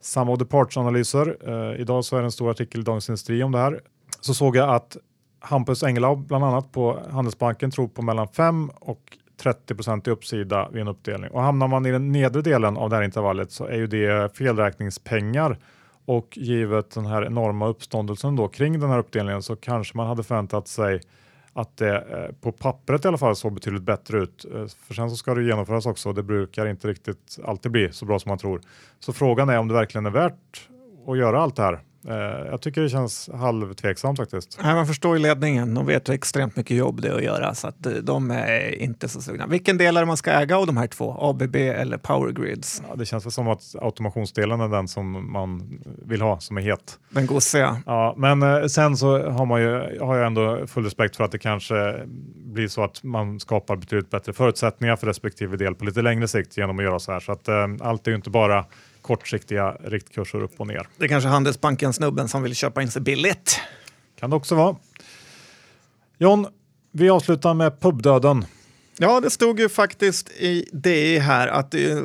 Sum 0.01 0.29
of 0.29 0.39
the 0.39 0.45
Parts-analyser. 0.45 1.37
Eh, 1.47 1.81
idag 1.81 2.05
så 2.05 2.15
är 2.15 2.19
det 2.19 2.25
en 2.25 2.31
stor 2.31 2.51
artikel 2.51 2.81
i 2.81 2.83
Dagens 2.83 3.09
Industri 3.09 3.43
om 3.43 3.51
det 3.51 3.57
här. 3.57 3.79
Så 4.19 4.33
såg 4.33 4.55
jag 4.55 4.69
att 4.69 4.97
Hampus 5.39 5.83
Engelau 5.83 6.15
bland 6.15 6.43
annat 6.43 6.71
på 6.71 6.99
Handelsbanken 7.11 7.71
tror 7.71 7.87
på 7.87 8.01
mellan 8.01 8.27
5 8.27 8.69
och 8.79 9.17
30 9.41 9.75
procent 9.75 10.07
i 10.07 10.11
uppsida 10.11 10.69
vid 10.69 10.81
en 10.81 10.87
uppdelning. 10.87 11.31
Och 11.31 11.41
hamnar 11.41 11.67
man 11.67 11.85
i 11.85 11.91
den 11.91 12.11
nedre 12.11 12.41
delen 12.41 12.77
av 12.77 12.89
det 12.89 12.95
här 12.95 13.03
intervallet 13.03 13.51
så 13.51 13.65
är 13.65 13.77
ju 13.77 13.87
det 13.87 14.37
felräkningspengar 14.37 15.57
och 16.05 16.37
givet 16.37 16.91
den 16.91 17.05
här 17.05 17.25
enorma 17.25 17.67
uppståndelsen 17.67 18.35
då 18.35 18.47
kring 18.47 18.79
den 18.79 18.89
här 18.89 18.99
uppdelningen 18.99 19.41
så 19.41 19.55
kanske 19.55 19.97
man 19.97 20.07
hade 20.07 20.23
förväntat 20.23 20.67
sig 20.67 21.01
att 21.59 21.77
det 21.77 21.97
eh, 21.97 22.35
på 22.41 22.51
pappret 22.51 23.05
i 23.05 23.07
alla 23.07 23.17
fall 23.17 23.35
såg 23.35 23.53
betydligt 23.53 23.83
bättre 23.83 24.17
ut. 24.17 24.45
Eh, 24.45 24.65
för 24.87 24.93
sen 24.93 25.09
så 25.09 25.15
ska 25.15 25.33
det 25.33 25.43
genomföras 25.43 25.85
också 25.85 26.09
och 26.09 26.15
det 26.15 26.23
brukar 26.23 26.65
inte 26.65 26.87
riktigt 26.87 27.39
alltid 27.45 27.71
bli 27.71 27.91
så 27.91 28.05
bra 28.05 28.19
som 28.19 28.29
man 28.29 28.37
tror. 28.37 28.61
Så 28.99 29.13
frågan 29.13 29.49
är 29.49 29.57
om 29.57 29.67
det 29.67 29.73
verkligen 29.73 30.05
är 30.05 30.09
värt 30.09 30.69
att 31.07 31.17
göra 31.17 31.41
allt 31.41 31.55
det 31.55 31.63
här. 31.63 31.79
Eh, 32.07 32.15
jag 32.51 32.61
tycker 32.61 32.81
det 32.81 32.89
känns 32.89 33.29
halvtveksamt 33.33 34.17
faktiskt. 34.17 34.59
Nej, 34.63 34.75
man 34.75 34.87
förstår 34.87 35.17
ju 35.17 35.23
ledningen. 35.23 35.73
De 35.73 35.85
vet 35.85 36.09
hur 36.09 36.13
extremt 36.13 36.55
mycket 36.55 36.77
jobb 36.77 37.01
det 37.01 37.07
är 37.07 37.13
att 37.13 37.23
göra 37.23 37.55
så 37.55 37.67
att 37.67 37.85
eh, 37.85 37.93
de 37.93 38.31
är 38.31 38.81
inte 38.81 39.09
så 39.09 39.21
sugna. 39.21 39.47
Vilken 39.47 39.77
del 39.77 39.97
är 39.97 40.01
det 40.01 40.05
man 40.07 40.17
ska 40.17 40.31
äga 40.31 40.57
av 40.57 40.67
de 40.67 40.77
här 40.77 40.87
två? 40.87 41.17
ABB 41.19 41.55
eller 41.55 41.97
Power 41.97 42.31
Grids? 42.31 42.83
Ja, 42.89 42.95
det 42.95 43.05
känns 43.05 43.25
väl 43.25 43.31
som 43.31 43.47
att 43.47 43.75
automationsdelen 43.81 44.61
är 44.61 44.67
den 44.67 44.87
som 44.87 45.31
man 45.31 45.79
vill 46.05 46.21
ha 46.21 46.39
som 46.39 46.57
är 46.57 46.61
het. 46.61 46.99
Den 47.09 47.25
gosiga. 47.25 47.81
Ja, 47.85 48.13
men 48.17 48.43
eh, 48.43 48.65
sen 48.65 48.97
så 48.97 49.29
har, 49.29 49.45
man 49.45 49.61
ju, 49.61 49.99
har 50.01 50.17
jag 50.17 50.27
ändå 50.27 50.67
full 50.67 50.83
respekt 50.83 51.15
för 51.15 51.23
att 51.23 51.31
det 51.31 51.39
kanske 51.39 51.95
blir 52.35 52.67
så 52.67 52.83
att 52.83 53.03
man 53.03 53.39
skapar 53.39 53.75
betydligt 53.75 54.09
bättre 54.09 54.33
förutsättningar 54.33 54.95
för 54.95 55.07
respektive 55.07 55.57
del 55.57 55.75
på 55.75 55.85
lite 55.85 56.01
längre 56.01 56.27
sikt 56.27 56.57
genom 56.57 56.79
att 56.79 56.85
göra 56.85 56.99
så 56.99 57.11
här. 57.11 57.19
Så 57.19 57.31
att 57.31 57.49
allt 57.81 58.07
är 58.07 58.11
ju 58.11 58.15
inte 58.15 58.29
bara 58.29 58.65
kortsiktiga 59.01 59.71
riktkurser 59.71 60.43
upp 60.43 60.59
och 60.59 60.67
ner. 60.67 60.87
Det 60.97 61.05
är 61.05 61.09
kanske 61.09 61.29
Handelsbanken-snubben 61.29 62.27
som 62.27 62.43
vill 62.43 62.55
köpa 62.55 62.81
in 62.81 62.91
sig 62.91 63.01
billigt. 63.01 63.59
Kan 64.19 64.29
det 64.29 64.35
också 64.35 64.55
vara. 64.55 64.75
John, 66.17 66.47
vi 66.91 67.09
avslutar 67.09 67.53
med 67.53 67.79
pubdöden. 67.79 68.45
Ja, 69.01 69.19
det 69.19 69.29
stod 69.29 69.59
ju 69.59 69.69
faktiskt 69.69 70.29
i 70.29 70.69
DI 70.73 71.19
här 71.19 71.47
att 71.47 71.71
det 71.71 72.03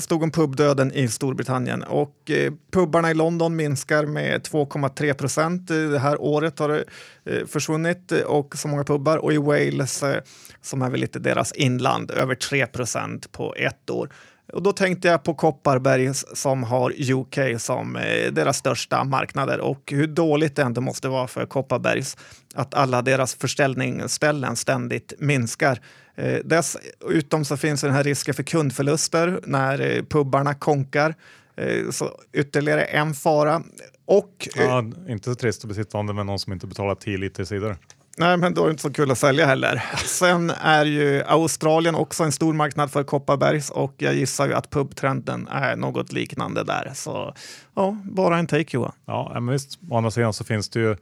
stod 0.00 0.22
om 0.22 0.30
pubdöden 0.30 0.92
i 0.92 1.08
Storbritannien 1.08 1.82
och 1.82 2.30
eh, 2.30 2.52
pubarna 2.72 3.10
i 3.10 3.14
London 3.14 3.56
minskar 3.56 4.06
med 4.06 4.42
2,3 4.42 5.14
procent. 5.14 5.68
Det 5.68 5.98
här 5.98 6.20
året 6.20 6.58
har 6.58 6.68
det 6.68 6.84
eh, 7.24 7.46
försvunnit 7.46 8.12
eh, 8.12 8.20
och 8.20 8.56
så 8.56 8.68
många 8.68 8.84
pubbar 8.84 9.16
och 9.16 9.32
i 9.32 9.36
Wales, 9.36 10.02
eh, 10.02 10.22
som 10.62 10.82
är 10.82 10.90
väl 10.90 11.00
lite 11.00 11.18
deras 11.18 11.52
inland, 11.52 12.10
över 12.10 12.34
3 12.34 12.66
procent 12.66 13.32
på 13.32 13.54
ett 13.54 13.90
år. 13.90 14.10
Och 14.52 14.62
då 14.62 14.72
tänkte 14.72 15.08
jag 15.08 15.22
på 15.22 15.34
Kopparberg 15.34 16.14
som 16.14 16.62
har 16.62 17.12
UK 17.12 17.60
som 17.60 17.96
eh, 17.96 18.32
deras 18.32 18.56
största 18.56 19.04
marknader 19.04 19.60
och 19.60 19.92
hur 19.92 20.06
dåligt 20.06 20.56
det 20.56 20.62
ändå 20.62 20.80
måste 20.80 21.08
vara 21.08 21.26
för 21.26 21.46
Kopparbergs 21.46 22.16
att 22.54 22.74
alla 22.74 23.02
deras 23.02 23.34
försäljningsställen 23.34 24.56
ständigt 24.56 25.12
minskar. 25.18 25.80
Eh, 26.14 26.38
dessutom 26.44 27.44
så 27.44 27.56
finns 27.56 27.80
den 27.80 27.92
här 27.92 28.04
risken 28.04 28.34
för 28.34 28.42
kundförluster 28.42 29.40
när 29.44 29.80
eh, 29.80 30.02
pubbarna 30.02 30.54
konkar. 30.54 31.14
Eh, 31.56 31.90
så 31.90 32.10
ytterligare 32.32 32.82
en 32.82 33.14
fara. 33.14 33.62
Och, 34.04 34.48
eh, 34.56 34.62
Ja, 34.62 34.84
inte 35.08 35.30
så 35.30 35.34
trist 35.34 35.64
att 35.64 35.68
bli 35.68 35.74
sittande 35.74 36.12
med 36.12 36.26
någon 36.26 36.38
som 36.38 36.52
inte 36.52 36.66
betalar 36.66 36.94
10 36.94 37.18
liter 37.18 37.44
cider. 37.44 37.76
Nej, 38.16 38.36
men 38.36 38.54
då 38.54 38.62
är 38.62 38.66
det 38.66 38.70
inte 38.70 38.82
så 38.82 38.92
kul 38.92 39.10
att 39.10 39.18
sälja 39.18 39.46
heller. 39.46 39.84
Sen 40.06 40.50
är 40.50 40.84
ju 40.84 41.22
Australien 41.26 41.94
också 41.94 42.24
en 42.24 42.32
stor 42.32 42.52
marknad 42.52 42.90
för 42.90 43.04
Kopparbergs 43.04 43.70
och 43.70 43.94
jag 43.98 44.14
gissar 44.14 44.46
ju 44.46 44.54
att 44.54 44.70
pubtrenden 44.70 45.48
är 45.48 45.76
något 45.76 46.12
liknande 46.12 46.64
där. 46.64 46.92
Så 46.94 47.34
ja, 47.74 47.96
bara 48.04 48.38
en 48.38 48.46
take 48.46 48.76
Johan. 48.76 48.92
Ja, 49.06 49.30
men 49.34 49.46
visst. 49.46 49.78
Å 49.90 49.96
andra 49.96 50.10
sidan 50.10 50.32
så 50.32 50.44
finns 50.44 50.68
det 50.68 50.80
ju 50.80 50.96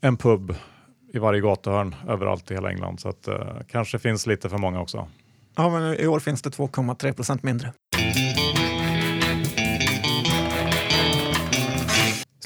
en 0.00 0.16
pub 0.16 0.54
i 1.12 1.18
varje 1.18 1.40
gatuhörn 1.40 1.94
överallt 2.08 2.50
i 2.50 2.54
hela 2.54 2.70
England 2.70 3.00
så 3.00 3.08
att 3.08 3.28
eh, 3.28 3.36
kanske 3.70 3.98
finns 3.98 4.26
lite 4.26 4.48
för 4.48 4.58
många 4.58 4.80
också. 4.80 5.08
Ja, 5.56 5.70
men 5.70 6.00
i 6.00 6.06
år 6.06 6.20
finns 6.20 6.42
det 6.42 6.50
2,3 6.50 7.12
procent 7.12 7.42
mindre. 7.42 7.72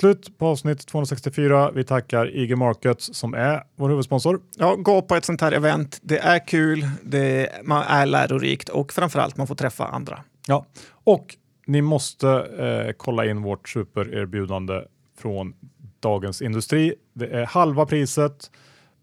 Slut 0.01 0.39
på 0.39 0.47
avsnitt 0.47 0.87
264. 0.87 1.71
Vi 1.71 1.85
tackar 1.85 2.37
IG 2.37 2.57
Markets 2.57 3.15
som 3.15 3.35
är 3.35 3.63
vår 3.77 3.89
huvudsponsor. 3.89 4.41
Ja, 4.57 4.75
gå 4.75 5.03
på 5.03 5.15
ett 5.15 5.25
sånt 5.25 5.41
här 5.41 5.53
event. 5.53 5.99
Det 6.03 6.19
är 6.19 6.47
kul, 6.47 6.89
det 7.03 7.49
man 7.65 7.83
är 7.83 8.07
lärorikt 8.07 8.69
och 8.69 8.93
framförallt 8.93 9.37
man 9.37 9.47
får 9.47 9.55
träffa 9.55 9.87
andra. 9.87 10.25
Ja, 10.47 10.67
och 11.05 11.37
ni 11.67 11.83
måste 11.83 12.29
eh, 12.29 12.93
kolla 12.97 13.27
in 13.27 13.43
vårt 13.43 13.69
supererbjudande 13.69 14.83
från 15.19 15.55
Dagens 16.01 16.43
Industri. 16.43 16.95
Det 17.15 17.27
är 17.27 17.47
halva 17.47 17.87
priset 17.87 18.51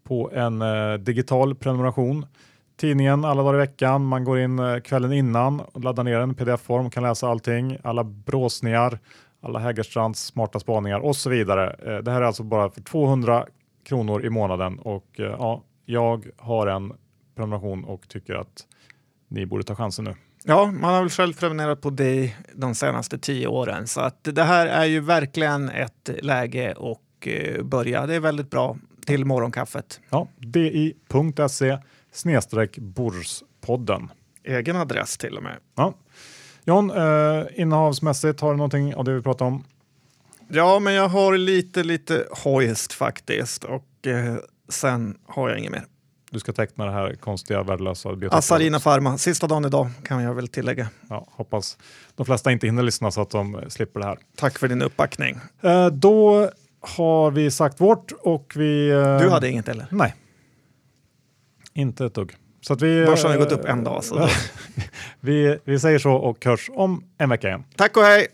på 0.04 0.30
en 0.32 0.62
eh, 0.62 0.94
digital 0.94 1.54
prenumeration. 1.54 2.26
Tidningen 2.80 3.24
alla 3.24 3.42
dagar 3.42 3.54
i 3.54 3.58
veckan. 3.58 4.04
Man 4.04 4.24
går 4.24 4.38
in 4.38 4.58
eh, 4.58 4.80
kvällen 4.80 5.12
innan 5.12 5.60
och 5.60 5.84
laddar 5.84 6.04
ner 6.04 6.20
en 6.20 6.34
pdf-form 6.34 6.90
kan 6.90 7.02
läsa 7.02 7.28
allting. 7.28 7.78
Alla 7.82 8.04
bråsningar, 8.04 8.98
alla 9.40 9.58
Hägerstrands 9.58 10.24
smarta 10.26 10.60
spaningar 10.60 11.00
och 11.00 11.16
så 11.16 11.30
vidare. 11.30 11.76
Eh, 11.86 12.02
det 12.02 12.10
här 12.10 12.22
är 12.22 12.26
alltså 12.26 12.42
bara 12.42 12.70
för 12.70 12.80
200 12.80 13.46
kronor 13.84 14.24
i 14.24 14.30
månaden 14.30 14.78
och 14.78 15.20
eh, 15.20 15.24
ja, 15.38 15.64
jag 15.86 16.26
har 16.36 16.66
en 16.66 16.92
prenumeration 17.34 17.84
och 17.84 18.08
tycker 18.08 18.34
att 18.34 18.66
ni 19.28 19.46
borde 19.46 19.62
ta 19.64 19.74
chansen 19.74 20.04
nu. 20.04 20.14
Ja, 20.44 20.66
man 20.66 20.94
har 20.94 21.00
väl 21.00 21.10
själv 21.10 21.32
prenumererat 21.32 21.80
på 21.80 21.90
det 21.90 22.34
de 22.54 22.74
senaste 22.74 23.18
tio 23.18 23.46
åren 23.46 23.86
så 23.86 24.00
att 24.00 24.24
det 24.24 24.42
här 24.42 24.66
är 24.66 24.84
ju 24.84 25.00
verkligen 25.00 25.68
ett 25.68 26.10
läge 26.22 26.74
och 26.74 27.28
eh, 27.28 27.62
börja. 27.62 28.06
Det 28.06 28.14
är 28.14 28.20
väldigt 28.20 28.50
bra 28.50 28.76
till 29.06 29.24
morgonkaffet. 29.24 30.00
Ja, 30.10 30.28
di.se 30.38 31.78
snedstreck 32.12 32.78
Borspodden. 32.78 34.10
Egen 34.44 34.76
adress 34.76 35.18
till 35.18 35.36
och 35.36 35.42
med. 35.42 35.56
Ja. 35.76 35.94
John, 36.68 36.90
eh, 36.90 37.42
innehavsmässigt 37.54 38.40
har 38.40 38.50
du 38.50 38.56
någonting 38.56 38.94
av 38.94 39.04
det 39.04 39.14
vi 39.14 39.22
pratade 39.22 39.48
om? 39.50 39.64
Ja, 40.48 40.78
men 40.78 40.92
jag 40.92 41.08
har 41.08 41.36
lite, 41.36 41.82
lite 41.82 42.26
hojst 42.44 42.92
faktiskt 42.92 43.64
och 43.64 44.06
eh, 44.06 44.36
sen 44.68 45.18
har 45.26 45.48
jag 45.48 45.58
inget 45.58 45.72
mer. 45.72 45.84
Du 46.30 46.38
ska 46.40 46.52
teckna 46.52 46.84
det 46.84 46.92
här 46.92 47.14
konstiga 47.14 47.62
värdelösa 47.62 48.08
biotopet. 48.16 48.38
Asarina 48.38 48.80
Pharma, 48.80 49.18
sista 49.18 49.46
dagen 49.46 49.64
idag 49.64 49.90
kan 50.04 50.22
jag 50.22 50.34
väl 50.34 50.48
tillägga. 50.48 50.88
Ja, 51.08 51.26
hoppas 51.30 51.78
de 52.16 52.26
flesta 52.26 52.52
inte 52.52 52.66
hinner 52.66 52.82
lyssna 52.82 53.10
så 53.10 53.20
att 53.20 53.30
de 53.30 53.60
slipper 53.68 54.00
det 54.00 54.06
här. 54.06 54.18
Tack 54.36 54.58
för 54.58 54.68
din 54.68 54.82
uppbackning. 54.82 55.38
Eh, 55.60 55.86
då 55.86 56.50
har 56.80 57.30
vi 57.30 57.50
sagt 57.50 57.80
vårt 57.80 58.12
och 58.20 58.52
vi... 58.56 58.90
Eh, 58.90 59.18
Du 59.18 59.30
hade 59.30 59.50
inget 59.50 59.68
eller? 59.68 59.86
Nej. 59.90 60.14
Inte 61.74 62.04
ett 62.06 62.14
dugg. 62.14 62.36
Så 62.60 62.74
vi, 62.74 63.06
Börsen 63.06 63.30
har 63.30 63.38
gått 63.38 63.52
upp 63.52 63.64
en 63.64 63.84
dag. 63.84 64.04
Så 64.04 64.28
vi, 65.20 65.58
vi 65.64 65.78
säger 65.78 65.98
så 65.98 66.12
och 66.12 66.44
hörs 66.44 66.70
om 66.74 67.04
en 67.18 67.28
vecka 67.28 67.48
igen. 67.48 67.64
Tack 67.76 67.96
och 67.96 68.02
hej! 68.02 68.26